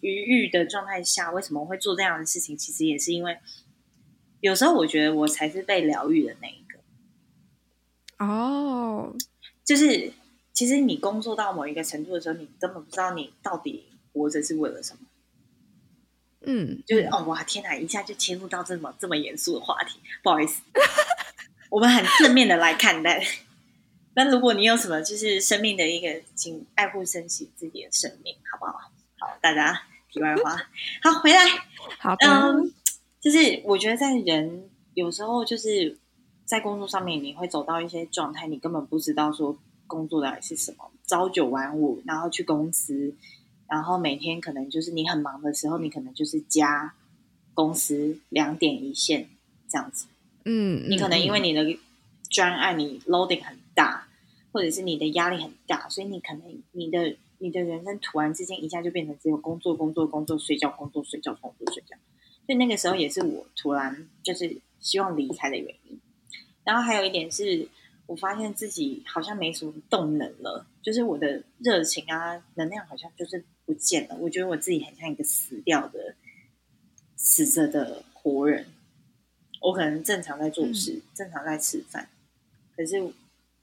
[0.00, 2.56] 余裕的状态下，嗯、为什么会做这样的事情？
[2.56, 3.36] 其实也是因为。
[4.40, 8.24] 有时候我觉得我才是被疗愈的那一个。
[8.24, 9.12] 哦，
[9.64, 10.12] 就是
[10.52, 15.00] 其实你工作到某一个程度的时候，你根本不知道你到底活着是为了什么。
[16.40, 20.62] 嗯，就是哦，哇，天哪，一下就切入到这么这么严肃的话题，不好意思，
[21.70, 23.26] 我们很正面的来看待。
[24.14, 28.90] 那如果你有什么就是生命的一个，请爱护珍惜自己的生命，好不好？
[29.18, 30.56] 好，大家题外话，
[31.02, 31.40] 好，回来，
[31.98, 32.26] 好的。
[32.26, 32.68] Um,
[33.20, 35.98] 就是我觉得在人有时候就是
[36.44, 43.14] 在工作上面，你会走到一些状态，你根本不知道说工作到底是什么，朝九晚五，然后去公司，
[43.68, 46.94] 然后每天可能就是你很忙的时候，你可能就是加
[47.54, 49.28] 公司两点一线
[49.68, 50.06] 这样子。
[50.44, 51.78] 嗯，你可能因为你的
[52.30, 54.08] 专案你 loading 很大，
[54.52, 61.96] 或者是你的压力很大，所以你可能你的你的人生突然之间一下就变成只有工作工作工作睡觉工作睡觉工作睡觉。
[62.46, 66.00] 所以那个时候也是我突然就是希望离开的原因，
[66.64, 67.68] 然后还有一点是
[68.06, 74.16] 我发现自己好像没什么动能了，就是我的热情啊、能量好像就是不见了。
[74.16, 76.14] 我觉得我自己很像一个死掉的、
[77.16, 78.64] 死着的活人。
[79.60, 82.08] 我可能正常在做事，嗯、正常在吃饭，
[82.74, 83.12] 可是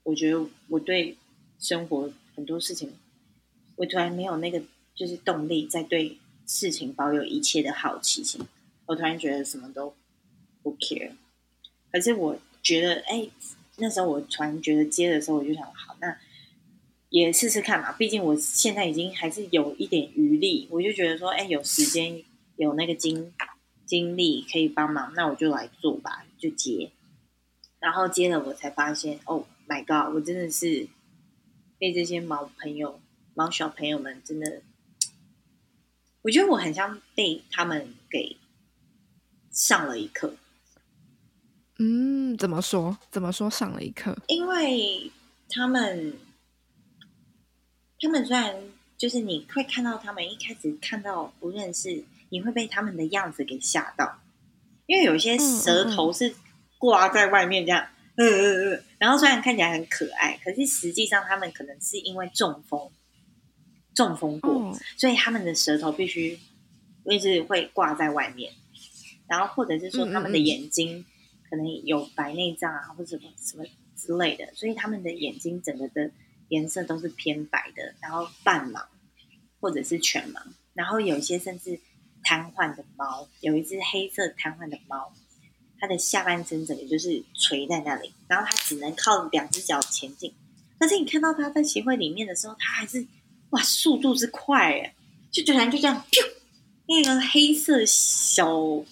[0.04, 1.16] 我觉得我对
[1.58, 2.92] 生活很多事情，
[3.74, 4.62] 我突然没有那个
[4.94, 8.40] 就是动力，在对事情保有一切的好奇心。
[8.84, 9.92] 我突然觉得什么都
[10.62, 11.10] 不 care，
[11.90, 13.28] 可是我觉得，哎，
[13.78, 15.64] 那时候我突然觉得接的时候，我就想，
[17.10, 17.92] 也试试看嘛。
[17.92, 22.22] 毕竟我现在已经还是有一点余力，我就觉得说，哎，有时间
[22.56, 23.32] 有那个精
[23.84, 26.90] 精力可以帮忙，那我就来做吧，就接。
[27.78, 30.88] 然后接了，我才发现，Oh my God，我真的是
[31.78, 33.00] 被这些毛朋友、
[33.34, 34.62] 毛小朋友们真的，
[36.22, 38.36] 我觉得我很像被他们给。
[39.52, 40.34] 上了一课，
[41.78, 42.98] 嗯，怎么说？
[43.10, 44.14] 怎么说上了一课？
[44.26, 45.10] 因为
[45.48, 46.12] 他们，
[48.00, 48.54] 他们虽然
[48.96, 54.20] 就是你会看到他们一开始看到不认识，你会被他们的样子给吓到，
[54.86, 56.34] 因为有些舌头是
[56.78, 62.90] 挂在外面这样，嗯嗯嗯，然后虽然看起来很可爱，可是实际上他们可能是因为中风，
[63.94, 66.38] 中风过，嗯、所以他们的舌头必须
[67.04, 68.52] 一直会挂在外面。
[69.28, 71.04] 然后，或者是说他们的眼睛
[71.50, 73.64] 可能有白内障啊，或者什么什么
[73.96, 76.10] 之类的，所以他们的眼睛整个的
[76.48, 78.84] 颜色都是偏白的，然后半盲
[79.60, 80.40] 或者是全盲。
[80.74, 81.80] 然后有些甚至
[82.22, 85.12] 瘫痪的猫，有一只黑色瘫痪的猫，
[85.78, 90.34] 它的下半身整个就是垂在那里，然后它只能靠两只脚前进。
[90.78, 93.06] 但是你看到它在协会里面的时候，它还是
[93.50, 94.94] 哇，速度之快哎，
[95.30, 96.04] 就突然就这样，
[96.86, 98.84] 那个黑色小。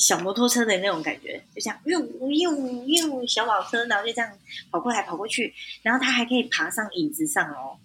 [0.00, 4.32] 小摩托车的那种感觉，就像又又又小跑车，然后就这样
[4.70, 7.76] 跑过来跑过去，然后它还可以爬上椅子上哦，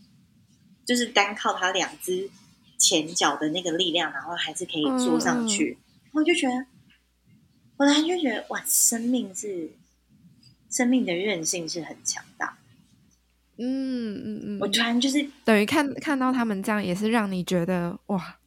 [0.86, 2.30] 就是单靠它两只
[2.78, 5.78] 前脚的那个力量，然后还是可以坐上去。
[5.78, 6.66] 嗯、我就觉得，
[7.76, 9.70] 我突然就觉得哇，生命是
[10.72, 12.58] 生命的韧性是很强大。
[13.58, 18.38] 嗯嗯嗯，我突然就是等于看看到他们这样，也是让你觉得哇，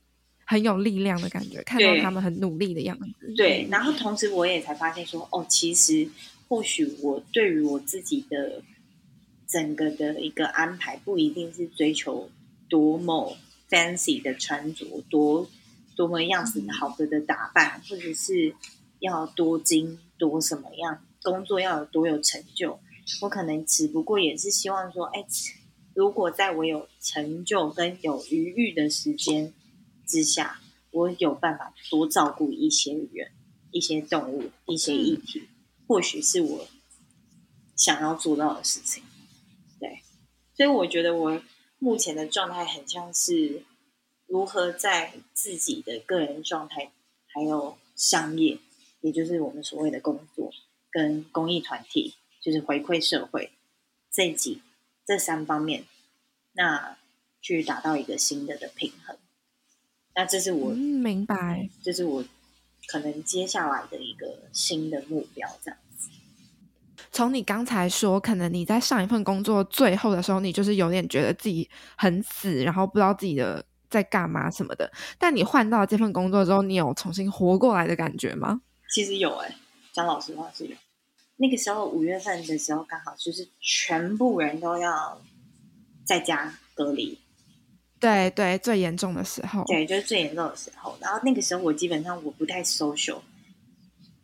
[0.48, 1.62] 很有力量的感觉。
[1.62, 3.68] 看到他们很努力的样子，对。
[3.70, 6.08] 然后同时我也才发现说，哦，其实
[6.48, 8.62] 或许我对于我自己的
[9.46, 12.30] 整个的一个安排，不一定是追求
[12.66, 13.36] 多么
[13.68, 15.46] fancy 的穿着，多
[15.94, 18.54] 多么样子好的的打扮，或者是
[19.00, 22.80] 要多精多什么样，工作要有多有成就。
[23.20, 25.22] 我可能只不过也是希望说，哎，
[25.92, 29.52] 如果在我有成就跟有余裕的时间
[30.08, 33.30] 之下，我有办法多照顾一些人、
[33.70, 35.46] 一些动物、一些议题，
[35.86, 36.66] 或许是我
[37.76, 39.04] 想要做到的事情。
[39.78, 40.00] 对，
[40.56, 41.40] 所以我觉得我
[41.78, 43.62] 目前的状态很像是
[44.26, 46.90] 如何在自己的个人状态，
[47.26, 48.58] 还有商业，
[49.02, 50.50] 也就是我们所谓的工作
[50.90, 52.14] 跟公益团体。
[52.40, 53.50] 就是回馈社会
[54.12, 54.62] 这几
[55.04, 55.84] 这三方面，
[56.52, 56.96] 那
[57.42, 59.18] 去达到一个新的的平衡。
[60.18, 62.24] 那这是我、嗯、明白，这是我
[62.88, 65.48] 可能接下来的一个新的目标。
[65.62, 66.08] 这样子，
[67.12, 74.90] 从你刚才说，可能你在上一份工作最后的时候，你就是有点觉得自己很死，然后不知道自己的在干嘛什么的。
[75.20, 78.60] 但你换到这份工作之后，你有重新活过来的感觉吗？
[78.92, 79.54] 其实有哎、欸，
[79.92, 80.74] 讲老实话是有。
[81.36, 85.22] 那个时候五月份的时候，刚好就是全部人都要
[86.04, 87.16] 在家隔离。
[88.00, 89.64] 对对，最严重的时候。
[89.66, 90.96] 对，就是最严重的时候。
[91.00, 93.20] 然后那个时候，我基本上我不太 social，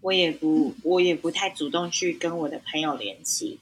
[0.00, 3.58] 我也不，我也不太主动去跟我的朋友联系。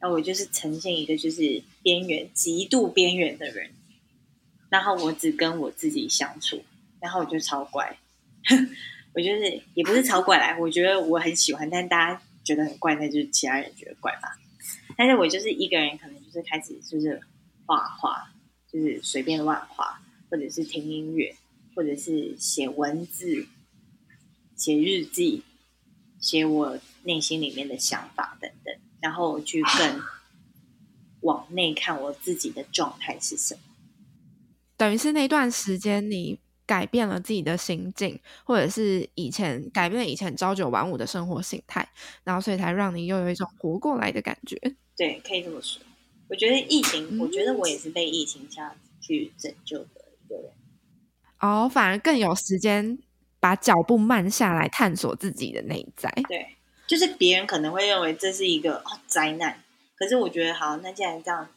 [0.00, 3.70] 那我就是呈现一个就是边缘、极度边缘的人。
[4.68, 6.62] 然后我只跟我自己相处，
[7.00, 7.96] 然后我就超怪。
[9.14, 12.20] 我就是也不是超怪来，我觉得我很喜欢，但大家。
[12.44, 14.38] 觉得很怪，那就是其他人觉得怪吧。
[14.98, 17.18] 但是我就是一个人，可能就是开始就是
[17.64, 18.30] 画画，
[18.74, 21.36] 就是随便乱画，或者是听音乐，
[21.76, 23.46] 或者是写文字、
[24.56, 25.44] 写日记，
[26.18, 30.02] 写我内心里面的想法等等，然后去更
[31.22, 33.60] 往内看我自己的状态是什么。
[34.76, 36.40] 等于是那段时间你。
[36.66, 41.86] 改变了自己的心境，或者是以前改变了以前朝九晚五的生活形态，
[42.24, 44.56] 然后所以才让你又有一种活过来的感觉。
[44.96, 45.82] 对，可以这么说。
[46.28, 49.88] 我觉得疫情，嗯、我觉得我也是被疫情下去拯救的
[50.24, 50.52] 一个人。
[51.40, 52.98] 哦，反而更有时间
[53.40, 56.10] 把脚步慢下来，探索自己的内在。
[56.28, 56.56] 对，
[56.86, 59.62] 就是别人可能会认为这是一个哦灾难，
[59.96, 61.48] 可是我觉得好，那既然这样，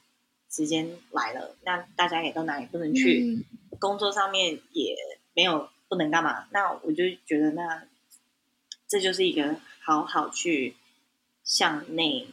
[0.49, 3.23] 时间来了，那大家也都哪里不能去。
[3.23, 3.45] 嗯
[3.79, 4.95] 工作上面也
[5.35, 7.83] 没有不能干嘛，那我就觉得那
[8.87, 10.75] 这就是一个好好去
[11.43, 12.27] 向内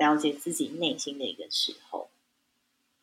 [0.00, 2.08] 了解自己内心的一个时候，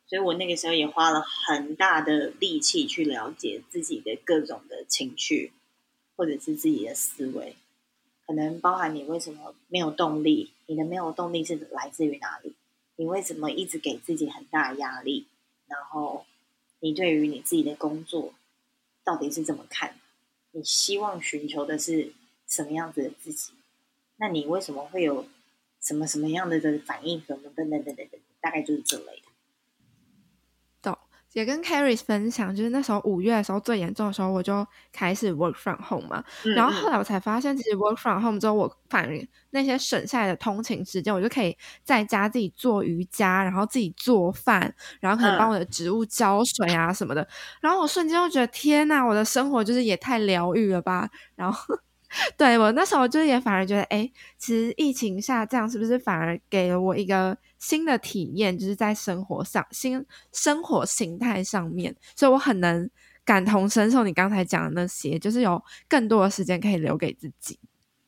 [0.08, 5.52] 所以我那个时候也花了很大的力气去了解自己的各种的情绪，
[6.16, 7.54] 或者是自己的思维，
[8.26, 12.54] 可能包含你为什么没有动力，你的没有动力是来自于哪里？
[12.96, 15.26] 你为什么一直给自己很大压力？
[15.66, 16.26] 然后。
[16.80, 18.32] 你对于你自己的工作
[19.02, 19.96] 到底是怎么看？
[20.52, 22.12] 你希望寻求的是
[22.46, 23.50] 什么样子的自己？
[24.18, 25.26] 那你为什么会有
[25.88, 27.18] 什么什么样的的反应？
[27.26, 29.28] 什么等等等等等，大概就是这类的。
[30.82, 30.98] 懂
[31.32, 36.22] 也跟 Carrie 分享，就是那时候五月的时候最严重的时候，我就开始 work from home 嘛。
[36.54, 47.22] 然后后来我才发现，其实 work from home 之后，我反而那些省下来的通勤时间，我就可以在家自己做瑜伽，然后自己做饭，然后可能帮我的植物浇水啊什么的。
[47.22, 47.28] 嗯、
[47.62, 51.08] 然后我瞬间就觉得，天呐，我的生活就是也太疗愈了吧。
[51.34, 51.78] 然后。
[52.38, 62.88] 对，我那时候就也反而觉得，哎，其实疫情下这样是不是反而给了我一个新的体验，就是在生活上、新生活形态上面，所以我很能
[63.26, 67.58] 感同身受你刚才讲的那些，就是有更多的时间可以留给自己，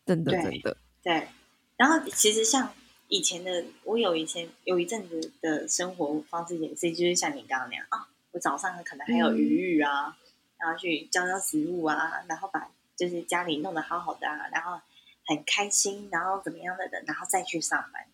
[0.06, 0.76] 真的，真的。
[1.02, 1.28] 对，
[1.76, 2.72] 然后其实像
[3.08, 10.14] 以前的我，有以前有一阵子的生活方式也是，就是像你刚刚那样啊，我早上可能还有余裕啊，嗯、
[10.56, 12.66] 然后去浇浇食物啊，然后把。
[13.00, 14.78] 就是家里弄得好好的啊，然后
[15.24, 18.06] 很开心，然后怎么样的的，然后再去上班。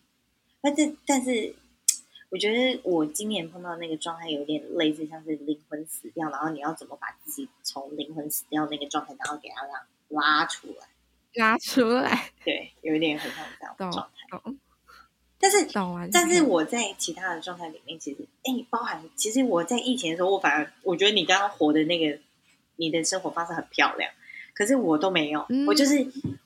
[0.61, 1.53] 那这，但是，
[2.29, 10.87] 我觉得我今年碰到那个状态有点类似，像是灵魂死掉，然后你要怎么把自己从灵魂死掉那个状态，然后给它让拉出来，
[11.33, 12.31] 拉出来。
[12.45, 14.53] 对，有一点很像这样的状态。
[15.37, 15.67] 但是，
[16.13, 22.19] 但是我在其他的状态里面，其实，哎，包含其实我在疫情的时候，我反而我觉得你刚刚活的那个，
[22.77, 24.09] 你的生活方式很漂亮。
[24.57, 25.95] 可是我都没有，嗯、我就是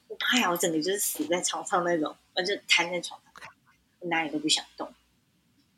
[0.09, 3.49] 我怕呀，我整个就是死在床上那种，我就瘫在床上。
[3.99, 4.91] 我哪里都不想动，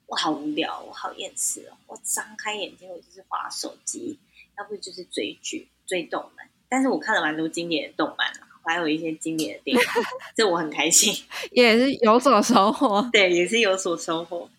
[0.08, 1.78] 我好无聊，我好厌世哦。
[1.88, 4.18] 我张开眼睛，我就是滑手机，
[4.58, 6.50] 要不就是追剧、追动漫。
[6.70, 9.84] 但是我看了蛮多经典的动漫啊，还有一些经典的电影，
[10.36, 11.14] 这我很开心，
[11.52, 13.08] 也是有所收获。
[13.12, 14.50] 对，也是有所收获。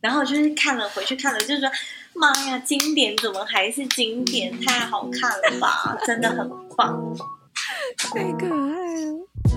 [0.00, 1.68] 然后就是看了回去看了，就是说，
[2.18, 4.58] 妈呀，经典怎么还是经典？
[4.60, 7.16] 太好看了吧，真的很棒，
[7.96, 9.55] 太可爱了。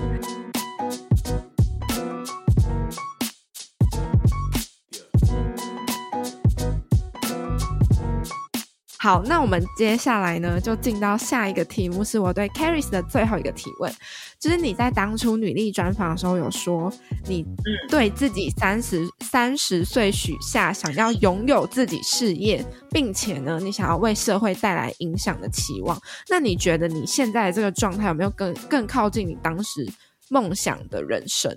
[9.02, 13.90] 好，那我们接下来呢，就进到下一个题目，是我对 Carris 的最后一个提问，
[14.38, 16.92] 就是你在当初女力专访的时候有说，
[17.24, 17.42] 你
[17.88, 25.98] 对自己三十三十岁许下想要拥有自己事业，并且呢，你想要为社会带来影响的期望。
[26.28, 29.90] 那你觉得你现在的这个状态有没有更更靠近你当时
[30.28, 31.50] 梦想的人生？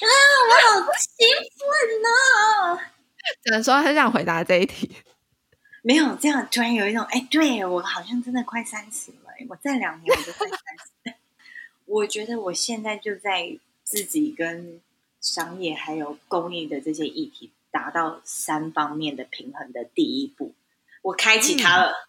[0.00, 0.08] 啊，
[0.48, 1.28] 我好兴
[1.58, 2.95] 奋啊！
[3.44, 4.90] 只能说很想回答这一题，
[5.82, 11.14] 没有这样，突然有一种哎，对我好像真的快三十了，我再两年我就快三十。
[11.86, 14.80] 我觉得我现在就在自己跟
[15.20, 20.54] 商业还有公益的这些议题达到三方面的平衡的第一步，
[21.02, 22.08] 我开启它了。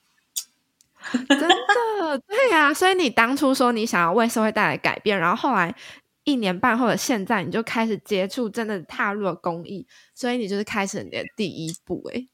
[1.14, 5.74] 嗯、真的，对呀、啊，所以你当初说你想要为社会带来改变，然后后来。
[6.28, 12.04] 一年半或者现在你就开始接触，真的踏入了公益，所以你就是开始你的第一步。
[12.14, 12.28] 哎，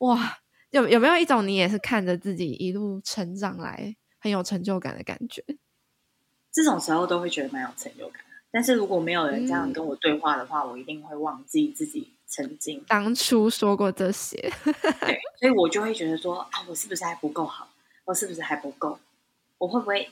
[0.00, 0.36] 哇，
[0.68, 5.42] 有有没有一种你也是看着自己一路成长来，很有成就感的感觉？
[6.52, 8.20] 这种时候都会觉得蛮有成就感。
[8.50, 14.36] 但是如果没有人这样跟我对话的话，嗯、我一定会忘记自己曾经当初说过这些。
[15.00, 17.70] 对，所以我就会觉得说啊，我是不是还不够好？
[18.04, 18.98] 我是不是还不够？
[19.56, 20.10] 我会不会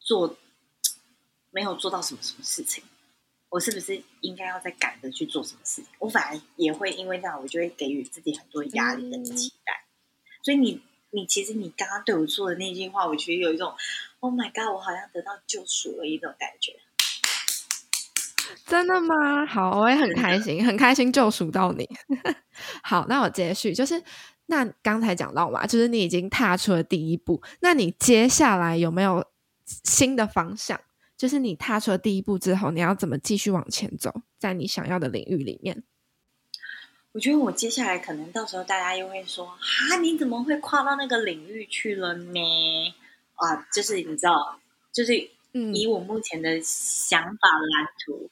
[0.00, 0.36] 做？
[1.54, 2.82] 没有做到什么什么事情，
[3.48, 5.86] 我是不是应该要再赶着去做什么事情？
[6.00, 9.84] 我反而也会因为这样，我就会给予自己很多压力跟期待。
[10.42, 13.72] 所以你，你其实你刚刚对我说的那句话，我觉得有一种
[14.18, 16.72] “Oh my God”，我好像得到救赎了一种感觉。
[18.66, 19.46] 真的吗？
[19.46, 21.88] 好，我也很开心，很开心救赎到你。
[22.82, 24.02] 好，那我接续，就是
[24.46, 29.24] 那刚才讲到嘛，就是你已经踏出了第一步，那你接下来有没有
[29.84, 30.80] 新的方向？
[31.16, 35.82] 就是你踏出了第一步之后，你要怎么继续往前走，在你想要的领域里面？
[37.12, 42.40] 我觉得我接下来可能到时候大家又会说：“哈，你怎么会跨到那个领域去了呢？”
[43.34, 44.58] 啊，就是你知道，
[44.92, 45.16] 就是
[45.52, 48.30] 以我目前的想法蓝图，嗯、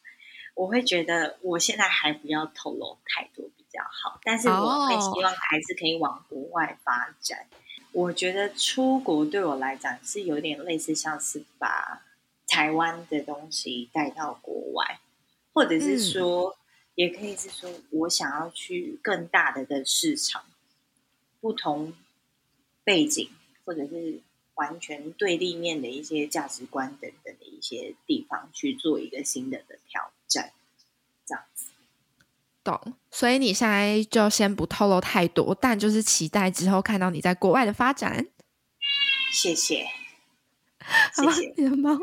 [0.57, 7.39] 我会觉得我现在还不要透露太多比较好，但是我会希望还是可以往国外发展。
[7.39, 7.55] 哦、
[7.93, 12.03] 我觉得出国对我来讲是有点类似，像是把。
[12.53, 15.01] 台湾的东西带到国外，
[15.55, 16.57] 或者是说，嗯、
[16.97, 20.45] 也可以是说，我想要去更大的的市场，
[21.41, 21.95] 不同
[22.85, 23.27] 背景
[23.65, 24.21] 或者是
[24.57, 30.53] 完全对立面的一些价值观等等的一些地方去做一个新的的挑战，
[31.25, 31.71] 这样子。
[32.63, 32.93] 懂。
[33.11, 38.27] 所以你现在就先不透露太多，但就是期待之后看到你在国外的发展。
[39.33, 39.87] 谢谢，
[41.15, 41.99] 谢谢你的猫。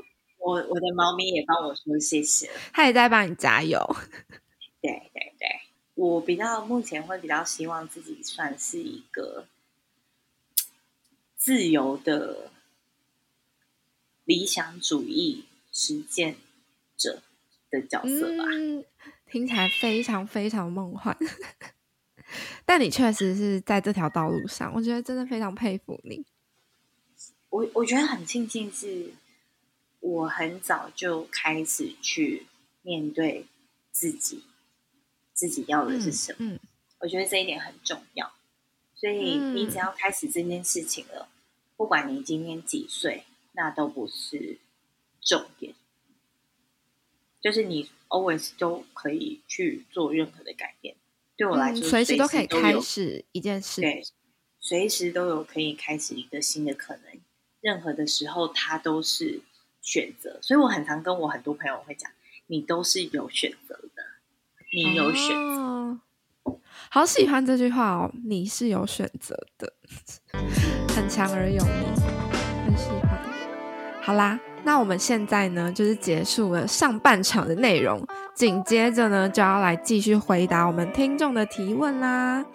[0.49, 3.95] 我我的猫咪也帮我说谢谢，它也在帮你加油。
[4.81, 5.47] 对对对，
[5.93, 9.45] 我比较目前会比较希望自己算是一个
[11.35, 12.49] 自由的
[14.25, 16.37] 理想主义实践
[16.97, 17.21] 者
[17.69, 18.45] 的角色吧。
[18.51, 18.83] 嗯，
[19.29, 21.15] 听起来非常非常梦幻，
[22.65, 26.25] 但你确实是在这条道路上，我觉得真的非常佩服你。
[27.49, 29.13] 我我觉得很庆幸是。
[29.99, 32.47] 我很早就开始去
[32.81, 33.45] 面对
[33.91, 34.43] 自己，
[35.33, 36.37] 自己要的是什么？
[36.39, 36.59] 嗯嗯、
[36.99, 38.31] 我觉得这一点很重要。
[38.95, 41.35] 所以你只要开始这件事情了，嗯、
[41.75, 44.59] 不管你今年几岁，那都不是
[45.21, 45.73] 重点。
[47.41, 50.95] 就是你 always 都可以去做任何的改变。
[51.35, 53.81] 对我来说，随时都可以开始一件事。
[53.81, 54.03] 对，
[54.59, 57.19] 随时都有可以开始一个新的可能。
[57.61, 59.41] 任何的时候，它都是。
[59.81, 62.11] 选择，所以我很常跟我很多朋友会讲，
[62.47, 64.03] 你都是有选择的，
[64.73, 65.61] 你有选择。
[65.61, 65.99] 哦，
[66.89, 69.73] 好喜欢这句话哦，你是有选择的，
[70.95, 72.01] 很强而有力，
[72.65, 73.19] 很喜欢。
[74.01, 78.05] 好啦，那我们现在呢，就是结束了上半场的内容，
[78.35, 82.45] 紧接着呢，就要来继续回答我们听众的提问啦。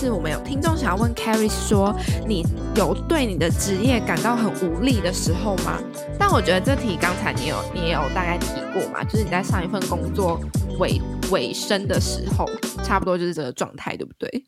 [0.00, 1.94] 呢，是我们有听众想要问 Carrie 说，
[2.26, 2.42] 你
[2.74, 5.78] 有对你的职业感到很无力的时候吗？
[6.18, 10.40] 但我觉得这题刚才你有你也有大概提过嘛，就是你在上一份工作
[10.78, 12.46] 尾尾声的时候，
[12.82, 14.46] 差不多就是这个状态，对不对？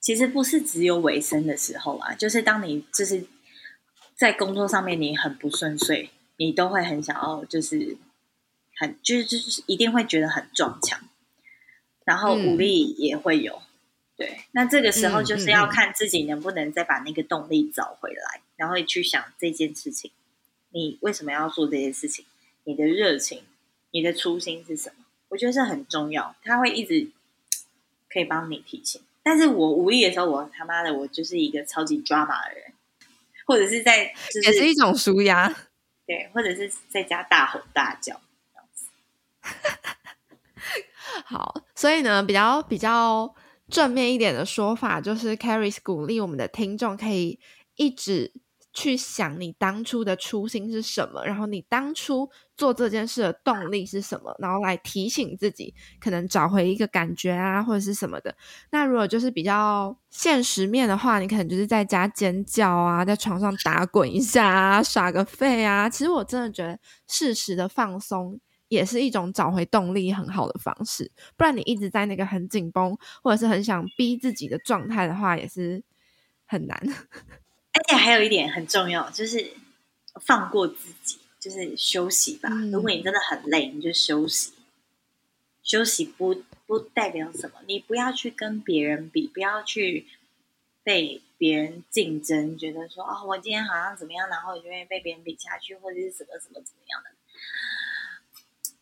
[0.00, 3.24] 其实不是只有尾声的时候啊，就是当你就是
[4.16, 7.96] 在工作上面你很不顺遂，你都会很想要就是
[8.76, 10.98] 很就是就是一定会觉得很撞墙。
[12.04, 13.60] 然后无力也会有，嗯、
[14.18, 20.10] 对，那这个时候就是要看自己能不能再把那个动力找回来，嗯嗯、然后去想这件事情，
[20.70, 22.26] 你为什么要做这件事情？
[22.64, 23.44] 你的热情，
[23.92, 25.04] 你的初心是什么？
[25.28, 27.12] 我觉得这很重要，他会一直
[28.10, 29.00] 可以帮你提醒。
[29.22, 32.72] 但是我无意的时候，我他妈的，我就是一个超级 drama 的人，
[33.46, 35.54] 或者是在、就是、也是一种舒压，
[36.04, 38.20] 对，或者是在家大吼大叫
[38.52, 38.86] 这样子。
[41.24, 43.34] 好，所以呢，比较比较
[43.70, 47.38] 正面一点的说法，就是 Carrie 鼓励我们的听众可以
[47.76, 48.32] 一直
[48.72, 58.34] 去想你当初的初心是什么，然后你当初做这件事的动力是什么，然后来提醒自己，可能找回一个感觉啊，或者是什么的。
[58.70, 65.88] 那如果就是比较现实面的话，你可能就是在家尖叫啊，在床上打滚一下啊，耍个废啊。
[65.88, 68.40] 其实我真的觉得适时的放松。
[68.68, 75.82] 也是一种找回动力很好的方式，不然你一直在那个很紧绷或者是很想逼自己的状态的话，也是
[76.46, 76.78] 很难。
[77.72, 79.52] 而且还有一点很重要，就是
[80.20, 82.48] 放过自己，就是休息吧。
[82.50, 84.52] 嗯、如果你真的很累，你就休息。
[85.62, 90.06] 休息不不代表什么，你不要去跟别人比，不要去
[90.82, 97.10] 被别人竞争，觉得说哦，我今天好像怎么样，然后就会被别人比下去，或者是什么什么怎么样的。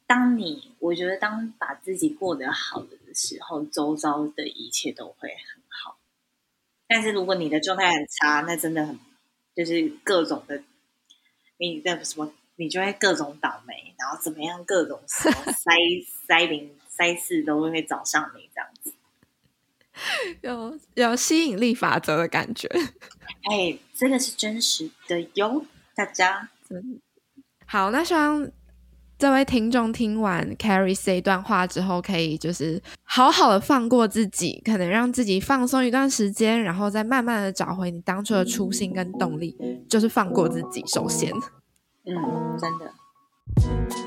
[0.07, 5.99] 当你我觉得，当把自己过得好的时候，周遭的一切都会很好。
[6.87, 8.99] 但是如果你的状态很差，那真的很
[9.55, 10.63] 就是各种的，
[11.57, 15.73] 你的什么，你就会各种倒霉，然后怎么样，各种什么 塞
[16.29, 18.95] 塞零塞事都会找上你这样子。
[20.43, 22.69] 有有吸引力法则的感觉。
[23.51, 26.51] 哎，这个是真实的哟，大家。
[27.67, 28.49] 好，那希望。
[29.19, 39.57] 这位听众听完 Carrie 这一段话之后，可以就是好好的放过自己，可能让自己放松一段时间，然后再慢慢的找回你当初的初心跟动力，
[39.89, 40.85] 就是放过自己。
[40.87, 41.33] 首先，
[42.05, 44.06] 嗯，真的。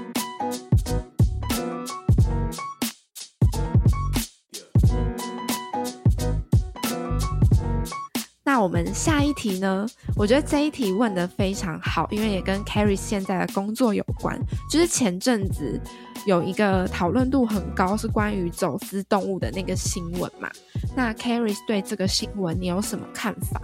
[8.62, 9.88] 我们下一题呢？
[10.16, 14.38] 我觉得这一题问得非常好，因为也跟 Carrie 现在的工作有关。
[14.70, 15.80] 就是前阵子
[16.26, 20.49] 有一个讨论度很高，是关于走私动物的那个新闻嘛。
[20.95, 23.62] 那 Carrie 对这个新闻你有什么看法？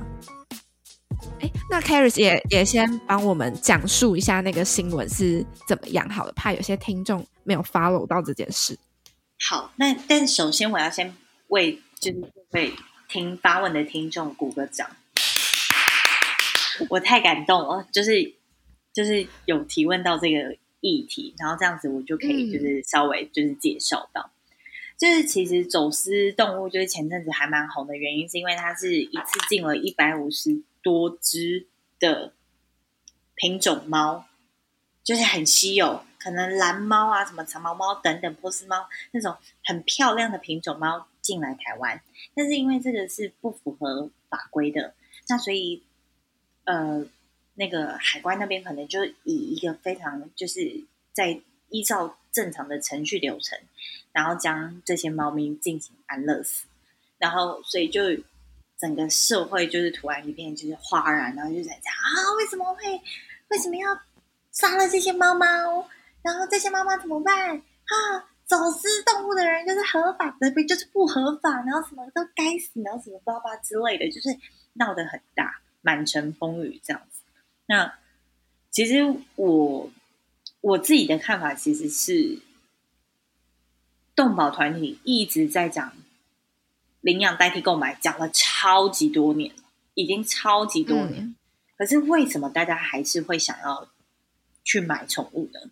[1.40, 8.78] 诶，那 Carrie 也也先帮我们讲述一下那个新闻是怎么样好了，怕有些听众没有 follow 到这件事。
[9.50, 11.14] 好，那但首先我要先
[11.50, 12.74] 为就是为。
[13.08, 14.96] 听发问的听众鼓个掌，
[16.90, 18.36] 我太感动了，就是
[18.94, 24.54] 就是有提问到这个议题，然后这样子我就可以就是稍微就是介绍到，嗯、
[24.98, 31.68] 就是其实走私动物就是前阵子还蛮红的原因，是因为它是一次进了一百五十多只
[32.00, 32.34] 的
[33.36, 34.26] 品种猫，
[35.04, 41.08] 就是很稀有，可能蓝猫啊、什么长毛猫等等波斯猫那种很漂亮的品种猫。
[41.26, 42.00] 进来台湾，
[42.36, 44.94] 但是因为这个是不符合法规的，
[45.28, 45.82] 那所以
[46.66, 47.04] 呃，
[47.56, 53.58] 那个海关那边可能就以一个非常就是在依照正常的程序流程，
[54.12, 56.68] 然后将这些猫咪进行安乐死，
[57.18, 58.02] 然后所以就
[58.78, 63.02] 整个社会就是突然一片就是哗然，然后就在讲啊，为什么会
[63.50, 64.00] 为什么要
[64.52, 65.90] 杀了这些猫猫？
[66.22, 68.30] 然后这些猫猫怎么办啊？
[68.46, 74.30] 走私动物的人就是合法的，不就是不合法，然后什么都该死，然后什么巴巴之类的，就是
[74.74, 77.22] 闹得很大，满城风雨这样子。
[77.66, 77.96] 那
[78.70, 79.90] 其实我
[80.62, 82.40] 我自己的看法其实是，
[84.16, 85.94] 动保团体一直在讲
[87.02, 89.64] 领养代替购买，讲了超级多年了，
[89.96, 91.24] 已经超级多年。
[91.24, 91.36] 嗯、
[91.78, 93.90] 可是为什么大家还是会想要
[94.64, 95.72] 去买宠物呢？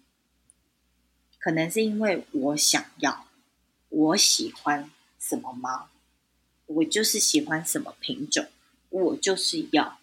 [1.43, 3.27] 可能是因为我想要，
[3.89, 4.89] 我喜欢
[5.19, 5.89] 什么猫，
[6.67, 8.47] 我就是喜欢什么品种，
[8.87, 9.99] 我就是要。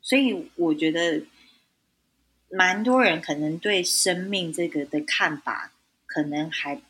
[0.00, 1.24] 所以我觉得，
[2.52, 5.72] 蛮多人可能对生命这个的看法，
[6.06, 6.80] 可能还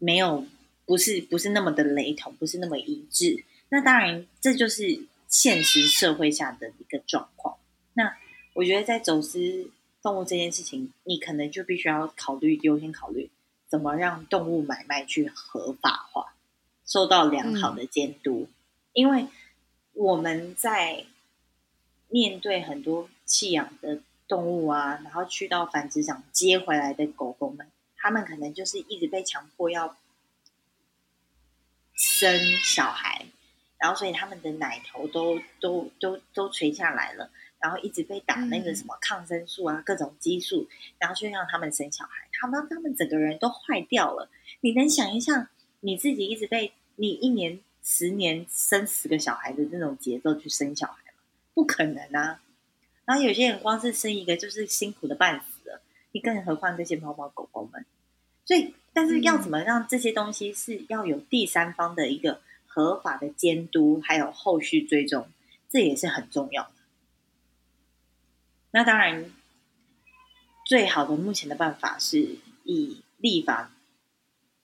[0.00, 0.44] 没有
[0.84, 3.44] 不是不是那么的雷同，不是那么一致。
[3.68, 7.58] 那当然，这就是现实社会下的一个状况。
[7.92, 8.16] 那
[8.54, 9.70] 我觉得在走私
[10.04, 13.30] 动物这件事情，你可能就必须要考虑优先考虑
[13.66, 16.34] 怎么让动物买卖去合法化，
[16.84, 18.46] 受到良好的监督。
[18.50, 18.54] 嗯、
[18.92, 19.28] 因为
[19.94, 21.06] 我们在
[22.10, 29.96] 面对很多弃养的动物啊，然后去到繁殖场接回来的狗狗们，他们可能就是一直被强迫要
[31.94, 33.24] 生小孩，
[33.78, 37.30] 然后所以他们的奶头都都都都垂下来了。
[37.64, 44.28] 然后一直被打那个什么抗生素啊，嗯、各种激素，然后去让他们生小孩，他们他们整个人都坏掉了。
[44.60, 45.48] 你能想一下，
[45.80, 51.18] 你自己一直被你一年、十年生十个小孩的那种节奏去生小孩吗？
[51.54, 52.42] 不可能啊！
[53.06, 55.80] 然后有些人光是生一个就是辛苦的半死了，
[56.12, 57.86] 你更何况这些猫猫狗狗们。
[58.44, 65.26] 所以，但是要怎么让这些东西是要有第三方的一个合法的监督，还有后续追踪，
[65.70, 66.73] 这也是很重要的。
[68.74, 69.30] 那当然，
[70.66, 73.70] 最好的目前的办法是以立法，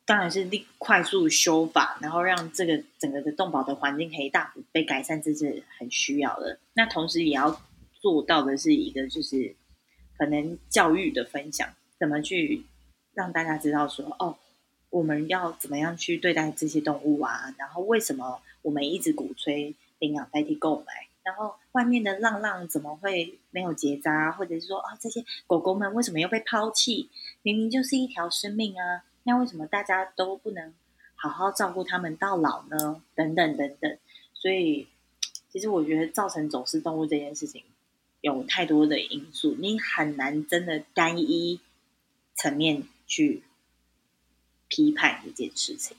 [0.05, 6.59] 当然是立快速修法，然后让这个整个的动保的环境可以大幅被改善，这是很需要的。
[6.73, 7.63] 那同时也要
[8.01, 9.55] 做到的是一个，就是
[10.19, 12.65] 可能教育的分享，怎么去
[13.15, 14.37] 让大家知道说，哦，
[14.91, 17.55] 我们要怎么样去对待这些动物啊？
[17.57, 21.07] 然后为什么我们一直鼓吹领养代替购买？
[21.23, 24.33] 然后外面的浪浪怎么会没有结扎？
[24.33, 27.11] 或者是说啊，这些狗狗们为什么又被抛弃？
[27.43, 29.05] 明明就是一条生命啊！
[29.25, 30.73] 那为什么大家都不能
[31.15, 33.03] 好好照顾它们到老呢？
[33.15, 33.99] 等等等等。
[34.33, 34.89] 所以，
[35.53, 37.63] 其实我觉得造成走失动物这件事情
[38.23, 41.61] 有太多的因素，你很难真的单一
[42.35, 43.43] 层面去
[44.69, 45.97] 批判一件事情。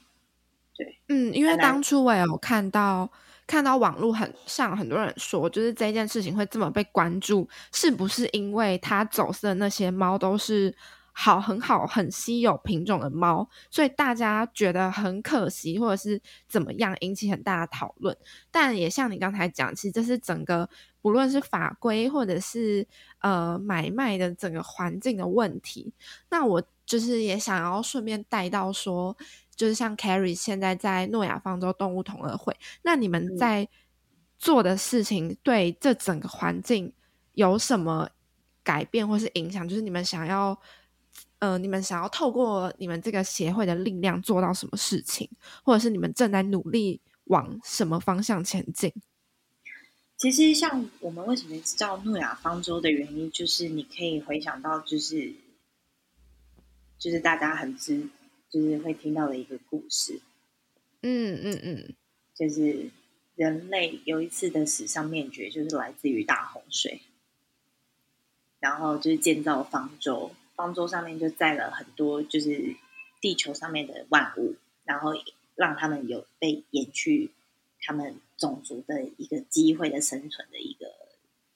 [0.76, 3.10] 对，嗯，因为当初我有看到。
[3.52, 10.74] 看到网络很上很多人说，就是这件事情会这么被关注，是不是因为他走私的那些猫都是
[11.12, 18.16] 好很好很稀有品种的猫，所以大家觉得很可惜，或者是怎么样引起很大的讨论？
[18.50, 20.70] 但也像你刚才讲，其实这是整个
[21.02, 22.88] 不论是法规或者是
[23.20, 25.92] 呃买卖的整个环境的问题。
[26.30, 29.18] 那我就是也想要顺便带到说。
[29.62, 32.52] 就是像 Carrie 现在在诺亚方舟动物同乐会，
[32.82, 33.70] 那你们在
[34.40, 36.92] 做的事情对这整个环境
[37.34, 38.10] 有什么
[38.64, 39.70] 改变或是影响？
[39.70, 40.60] 就是你们想要，
[41.38, 45.30] 呃，你们想要透过你们这个协会的力量做到什么事情，
[45.64, 48.92] 或者是你们正在努力往什么方向前进？
[50.18, 55.32] 其实，像我们为什么叫诺亚方舟的原因，就是你可以回想到，就是
[56.98, 58.10] 就是大家很知。
[58.52, 60.20] 就是会听到的一个故事，
[61.02, 61.96] 嗯嗯嗯，
[62.36, 62.90] 就是
[63.36, 67.02] 人类有一次的史上灭绝，就是来自于大洪水，
[68.60, 72.76] 然后就是建造方舟，方舟上面就载了很多就是
[73.22, 75.14] 地球上面的万物，然后
[75.56, 77.32] 让他们有被延续
[77.80, 80.88] 他们种族的一个机会的生存的一个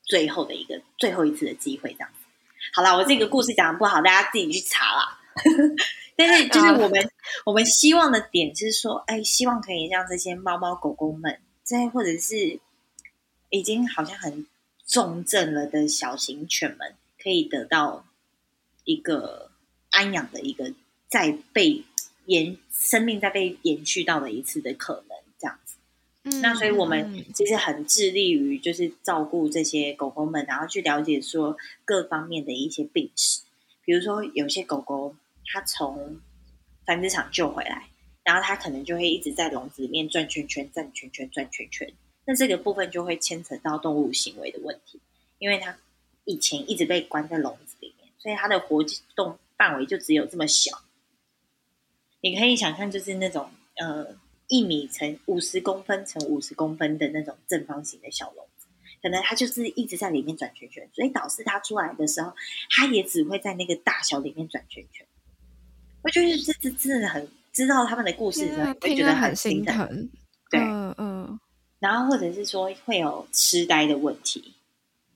[0.01, 2.25] 最后的一个最后一次的机会，这样子。
[2.73, 5.19] 好了，我这个故事讲的不好，大家自己去查啦。
[6.17, 7.11] 但是， 就是我们
[7.45, 12.59] 我们希望的点是说，哎，希望可以让这些猫猫狗狗们，再或者是
[13.49, 14.47] 已经好像很
[14.87, 18.05] 重症了的小型犬们，可以得到
[18.85, 19.51] 一个
[19.91, 20.73] 安养的一个
[21.09, 21.83] 再被
[22.27, 25.75] 延生命再被延续到的一次的可能，这样子。
[26.23, 33.41] 嗯，那所以我们其实很致力于就是照顾这些狗狗们，然后去了解说各方面的一些病史，
[33.83, 35.13] 比如说有些狗狗。
[35.45, 36.19] 他从
[36.85, 37.87] 繁殖场救回来，
[38.23, 41.93] 然后他可能就会一直在笼子里面转圈圈、转圈圈、转圈圈。
[42.25, 44.99] 那这个部分就会牵扯到动物行为的问题，
[45.37, 45.77] 因为他
[46.23, 48.83] 以前一直被关在笼子里面，所以他的活
[49.15, 50.81] 动范围就只有这么小。
[52.21, 54.07] 你可以想象，就是那种呃
[54.47, 58.65] 一米乘五十公分乘五十公分的那种正方形的小笼子，
[59.03, 62.33] 可能他就是一直在里面转圈圈，所以导致他出来的时候，
[62.71, 65.05] 他也只会在那个大小里面转圈圈。
[66.05, 68.45] 我就是这这真的很知道他们的故事，
[68.79, 70.07] 会觉得很心疼。
[70.51, 71.39] 对，嗯嗯。
[71.79, 74.53] 然后或者是说会有痴呆的问题，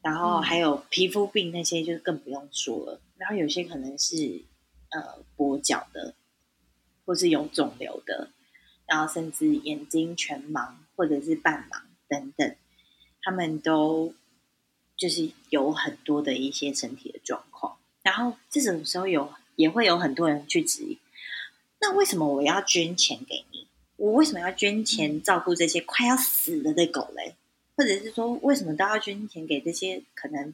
[0.01, 2.99] 然后还有皮肤病那些就更不用说了。
[3.17, 4.15] 然后有些可能是
[4.89, 6.15] 呃跛脚的，
[7.05, 8.31] 或是有肿瘤的，
[8.87, 12.55] 然后甚至眼睛全盲或者是半盲等等，
[13.21, 14.15] 他们都
[14.97, 17.77] 就是有很多的一些身体的状况。
[18.01, 19.31] 然后这种时候有。
[19.59, 20.97] 也会有很多人去质疑，
[21.81, 23.67] 那为什么我要捐钱给你？
[23.97, 27.35] 我为什么要捐钱照顾这些快要死了的狗嘞？
[27.75, 30.53] 或者是说，为什么都要捐钱给这些可能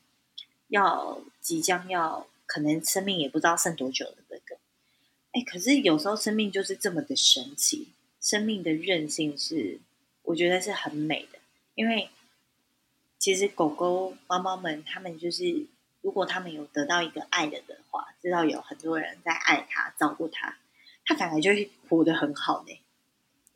[0.70, 4.58] 要即将要可能生命也不知道剩多久的这个？
[5.34, 7.90] 哎，可是有时候生命就是这么的神奇，
[8.20, 9.80] 生命的韧性是
[10.24, 11.38] 我觉得是很美的，
[11.76, 12.10] 因为
[13.20, 15.68] 其实狗狗、猫猫们，他们就是
[16.06, 20.56] 如果他们有得到一个爱的的话，知道有很多人在爱他、照顾他，
[21.04, 22.80] 他反而就会活得很好呢。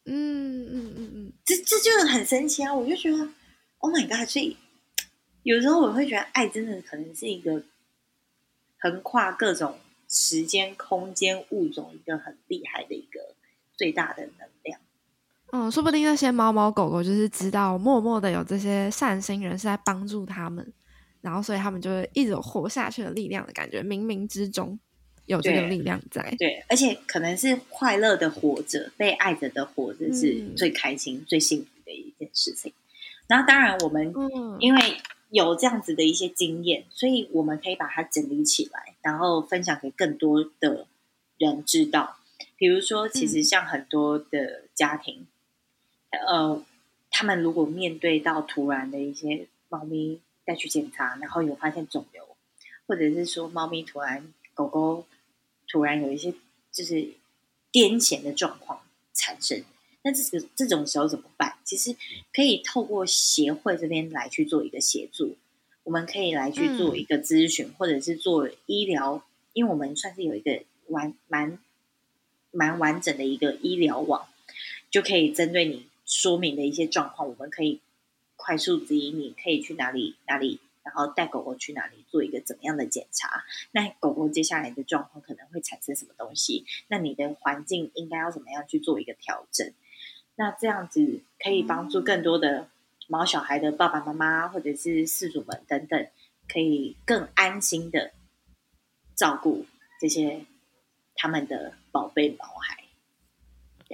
[0.05, 2.73] 嗯嗯嗯嗯，这这就是很神奇啊！
[2.73, 3.17] 我就觉得
[3.77, 4.27] ，Oh my God！
[4.27, 4.57] 所以
[5.43, 7.61] 有时候我会觉得，爱真的可能是一个
[8.79, 9.77] 横跨各种
[10.07, 13.35] 时间、空间、物种一个很厉害的一个
[13.77, 14.81] 最大的能量。
[15.51, 20.73] 嗯，说不定那些猫猫狗狗就是知道，默默的有这些善心人是在帮助他们，
[21.21, 24.79] 然后所以他们就会一直有活下去的力量的感觉，冥冥之中。
[25.25, 32.73] 有这个力量在，对，对，而且可能是快乐的活着，被爱着的活着是最开心、嗯、最幸福的一件事情。
[33.27, 34.11] 然后，当然我们
[34.59, 34.97] 因为
[35.29, 40.87] 有这样子的一些经验，所以我们可以把它整理起来，然后分享给更多的
[41.37, 42.17] 人知道。
[42.57, 45.27] 比如说，其实像很多的家庭，
[46.09, 46.65] 嗯、呃，
[47.11, 50.19] 他们如果面对到突然的一些猫咪
[50.49, 52.23] 带去检查，然后有发现肿瘤，
[52.87, 55.05] 或者是说猫咪突然狗狗。
[55.71, 56.33] 突然有一些
[56.71, 56.95] 就是
[57.71, 58.81] 癫痫的状况
[59.13, 59.63] 产生，
[60.01, 61.57] 那这个这种时候怎么办？
[61.63, 61.95] 其实
[62.33, 65.37] 可以透过协会这边来去做一个协助，
[65.83, 69.23] 我们可以来去做一个咨询，嗯、或者是做医疗，
[69.53, 71.59] 因为我们算是有一个完蛮
[72.49, 74.27] 蛮完整的一个医疗网，
[74.89, 77.79] 就可以针对你说明的一些状况，我们可以
[78.39, 80.59] 快速指引你可以去哪里哪里。
[80.81, 83.43] 然后带狗狗去哪里做一个怎么样的检查？
[83.71, 86.65] 那狗狗接下来的状况可能会产生什么东西？
[86.87, 89.71] 那你的环境应该要怎么样去做一个调整？
[90.35, 92.69] 那这样子可以帮助更多的
[93.07, 96.07] 毛小孩的爸爸妈妈或者是饲主们等等，
[96.47, 98.13] 可以更安心的
[99.15, 99.67] 照顾
[100.01, 100.43] 这些
[101.13, 102.85] 他们的宝贝毛孩。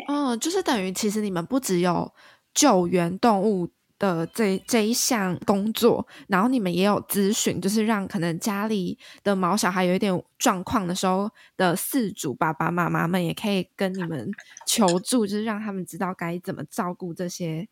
[0.08, 2.14] 哦，就是等于其实你们不只有
[2.54, 3.70] 救援动物。
[3.98, 14.30] 的这这一项工作，然后你们也有咨询，就是让可能家里的毛小孩有一点状况的时候的饲主爸爸妈妈们也可以跟你们
[14.68, 17.68] 求助，就是让他们知道该怎么照顾这些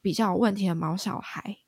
[0.00, 1.58] 比较有问题的毛小孩。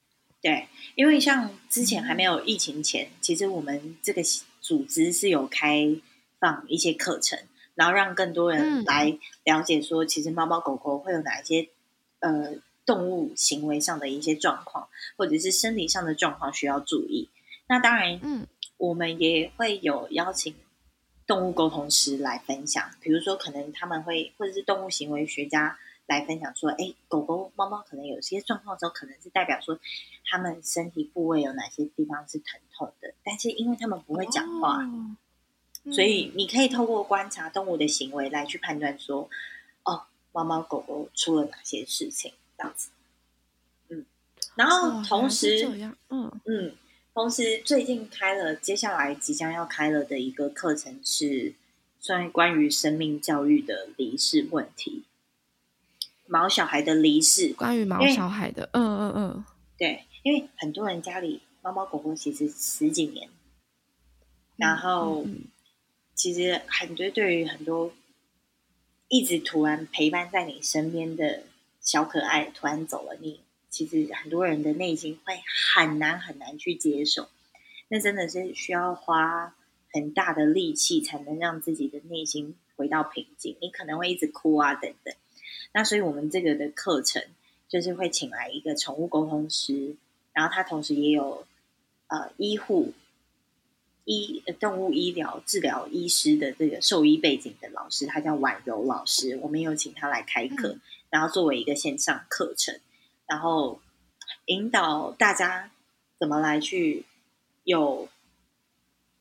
[0.40, 4.22] 对，因为像之前还没有疫情前，嗯、其实我们这个
[4.62, 5.94] 组织是有开
[6.38, 7.38] 放一些课程，
[7.74, 11.68] 然后让更多人来了解说，其实猫猫狗狗会有哪一些
[12.20, 12.54] 呃。
[12.90, 17.28] 动物行为上的一些状况，或者是生理上的状况需要注意。
[17.68, 20.52] 那当然，嗯，我们也会有邀请
[21.24, 22.90] 动物沟通师来分享。
[23.00, 29.78] 比如说，可能他们会，或者是动物行为学家来分享说，哎，狗狗、猫猫可能有些状况时候，可能是代表说
[30.24, 33.14] 他们身体部位有哪些地方是疼痛的。
[33.22, 34.84] 但是因为他们不会讲话，
[35.92, 39.30] 所以你可以透过观察动物的行为来去判断说，
[39.84, 42.32] 哦，猫猫狗狗出了哪些事情。
[42.60, 42.90] 这样子，
[43.88, 44.04] 嗯，
[44.54, 45.66] 然后同时，
[46.10, 46.30] 嗯。
[46.44, 46.74] 嗯，
[47.14, 51.54] 同时最近开了，接下来即将要开了的一个课程是
[51.98, 55.04] 算关于生命教育的离世问题，
[56.26, 59.44] 毛小孩的离世，关于毛小孩的，嗯嗯嗯，
[59.78, 63.30] 对，因为很多人家里猫猫狗狗其实十几年，
[64.56, 65.26] 然后
[66.14, 67.90] 其实很多对于很多
[69.08, 71.44] 一直突然陪伴在你身边的。
[71.80, 75.40] 小可爱突然走了，你其实很多人的内心会
[75.74, 77.28] 很难很难去接受，
[77.88, 79.54] 那真的是需要花
[79.92, 83.56] 很大的力气才能让自己的内心回到平静。
[83.60, 85.14] 你可能会一直哭啊等等。
[85.72, 87.22] 那所以我们这个的课程
[87.68, 89.96] 就是会请来一个宠物沟通师，
[90.32, 91.46] 然后他同时也有
[92.08, 92.92] 呃医护
[94.04, 100.76] 医动物医疗治疗医师的这个兽医背景的老师，他叫婉柔老师，我们有请他来开课。
[101.10, 102.80] 然后作为一个线上课程，
[103.26, 103.80] 然后
[104.46, 105.70] 引导大家
[106.18, 107.04] 怎么来去
[107.64, 108.08] 有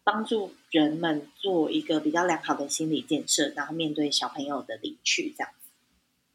[0.04, 5.70] 帮助人们做一个比较良好的心理建设，然后面对小朋友的离去，这样子。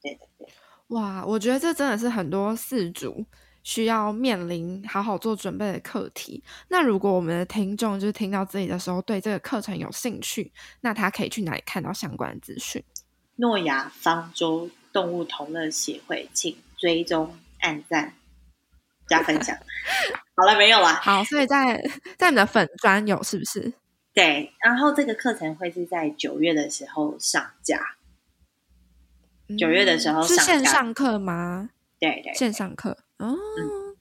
[0.02, 0.48] 对对对，
[0.88, 3.24] 哇，我觉得这真的是很多事主
[3.62, 6.42] 需要面临好好做准备的课题。
[6.68, 10.52] 那如果我们的听众就是听到这里的时候，对这个课程有兴趣，
[10.82, 12.84] 那他可以去哪里看到相关的资讯？
[13.36, 14.68] 诺亚方舟。
[14.94, 18.14] 动物同乐协会，请追踪、按赞、
[19.08, 19.54] 加分享。
[20.36, 20.94] 好了，没有了。
[20.94, 21.82] 好，所以在
[22.16, 23.72] 在你的粉专有是不是？
[24.14, 27.96] 对，然后这个课程会是在九月的时候上架。
[29.58, 31.70] 九月的时候上是线上课吗？
[31.98, 33.36] 对对，线上课哦。
[33.58, 33.96] 嗯、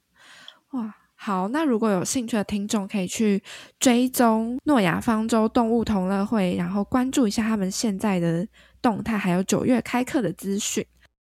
[0.78, 3.42] 哇，好，那如果有兴趣的听众可以去
[3.80, 8.46] 追踪诺亚方舟动物同乐会，然后关注一下他们现在的
[8.84, 10.86] 动态，还有九月开课的资讯。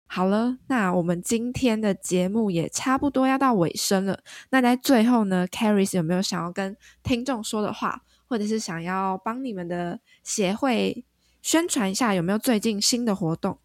[0.06, 4.20] 好了，那我们今天的节目也差不多要到尾声了。
[4.50, 11.06] 那在最后呢，Caris 有没有想要跟听众说的话，或者是想要帮你们的协会
[11.42, 13.58] 宣传一下，有没有最近新的活动？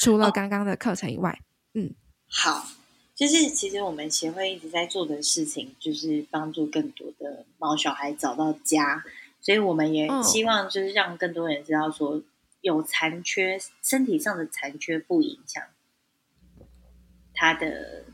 [0.00, 1.42] 除了刚刚的课程以外，哦、
[1.74, 1.94] 嗯，
[2.28, 2.66] 好，
[3.14, 9.04] 就是其实我们协会一直在做的事情，就是帮助更多的猫小孩找到家，
[9.40, 12.22] 所以我们也希望就是让更多人知道说。
[12.66, 15.62] 有残缺，身体上的残缺不影响
[17.32, 18.06] 他的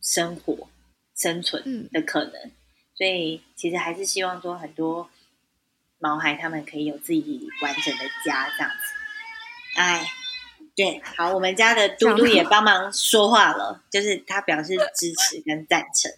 [0.00, 0.68] 生活
[1.16, 2.52] 生存的可能，嗯、
[2.94, 5.10] 所以其实还是希望说很多
[5.98, 9.80] 毛孩他们可以有自己完整的家这样子。
[9.80, 10.06] 哎，
[10.76, 16.12] 对，好，我们家的嘟嘟也帮忙说话了，就是他表示支持跟赞成。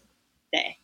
[0.51, 0.76] 对，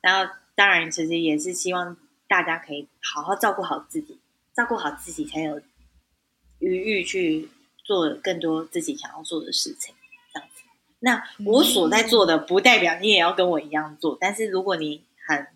[0.00, 4.18] 然后当然其实也是希望大家可以好好照顾好自己，
[4.52, 5.62] 照顾好自己才有。
[6.64, 7.48] 余裕去
[7.84, 9.94] 做更多自己想要做的事情，
[10.32, 10.62] 这样子。
[11.00, 14.16] 那我所在做的，不代表你也要跟我一样做。
[14.20, 15.46] 但是如果你很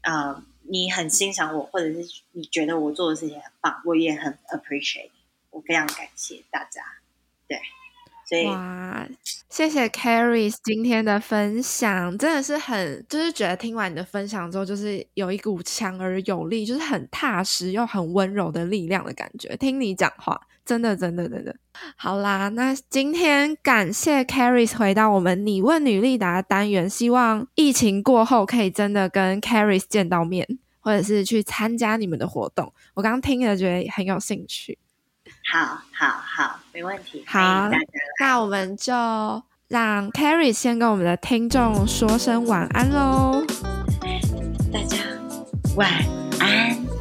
[0.00, 5.10] 啊、呃，你很欣赏我，或者是你觉得我做的事情很棒，我也很 appreciate，
[5.50, 6.82] 我非常感谢大家。
[7.46, 7.58] 对。
[8.46, 9.06] 哇，
[9.50, 19.54] 谢谢 Caris 今天的分享，真的是很，就是觉得听完你的分享之后，就是有一股强而有力，就是很踏实又很温柔的力量的感觉。
[19.58, 21.54] 听你讲话，真的，真的，真的。
[21.96, 30.46] 好啦，那今天感谢 Caris 回到我们你问女力答单元，希望疫情过后可以真的跟 Caris 见到面，
[30.80, 32.72] 或者是去参加你们的活动。
[32.94, 34.78] 我刚刚听了，觉得很有兴趣。
[35.52, 37.24] 好，好，好，没问题。
[37.26, 37.70] 好，
[38.20, 38.92] 那我们就
[39.68, 43.44] 让 Caris 先跟我们的听众说声晚安喽。
[44.72, 44.96] 大家
[45.76, 45.90] 晚
[46.40, 46.93] 安。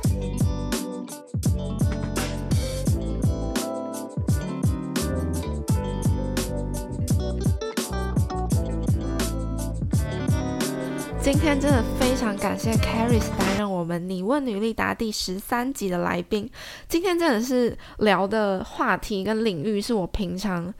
[11.23, 16.51] 今天真的非常感谢 Caris 担任我们你问女力答第十三集的来宾。
[16.89, 20.73] 今天真的是聊的话题跟领域是我平常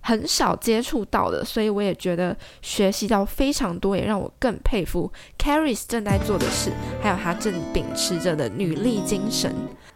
[0.00, 6.70] 很少接触到的，所以我也觉得学习到非常多，也让我更佩服 Caris 正在做的事，
[7.02, 9.52] 还有她正秉持着的女力精神。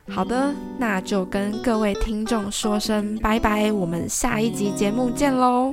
[0.09, 5.73] 好的，那就跟各位听众说声拜拜，我们下一集节目见喽。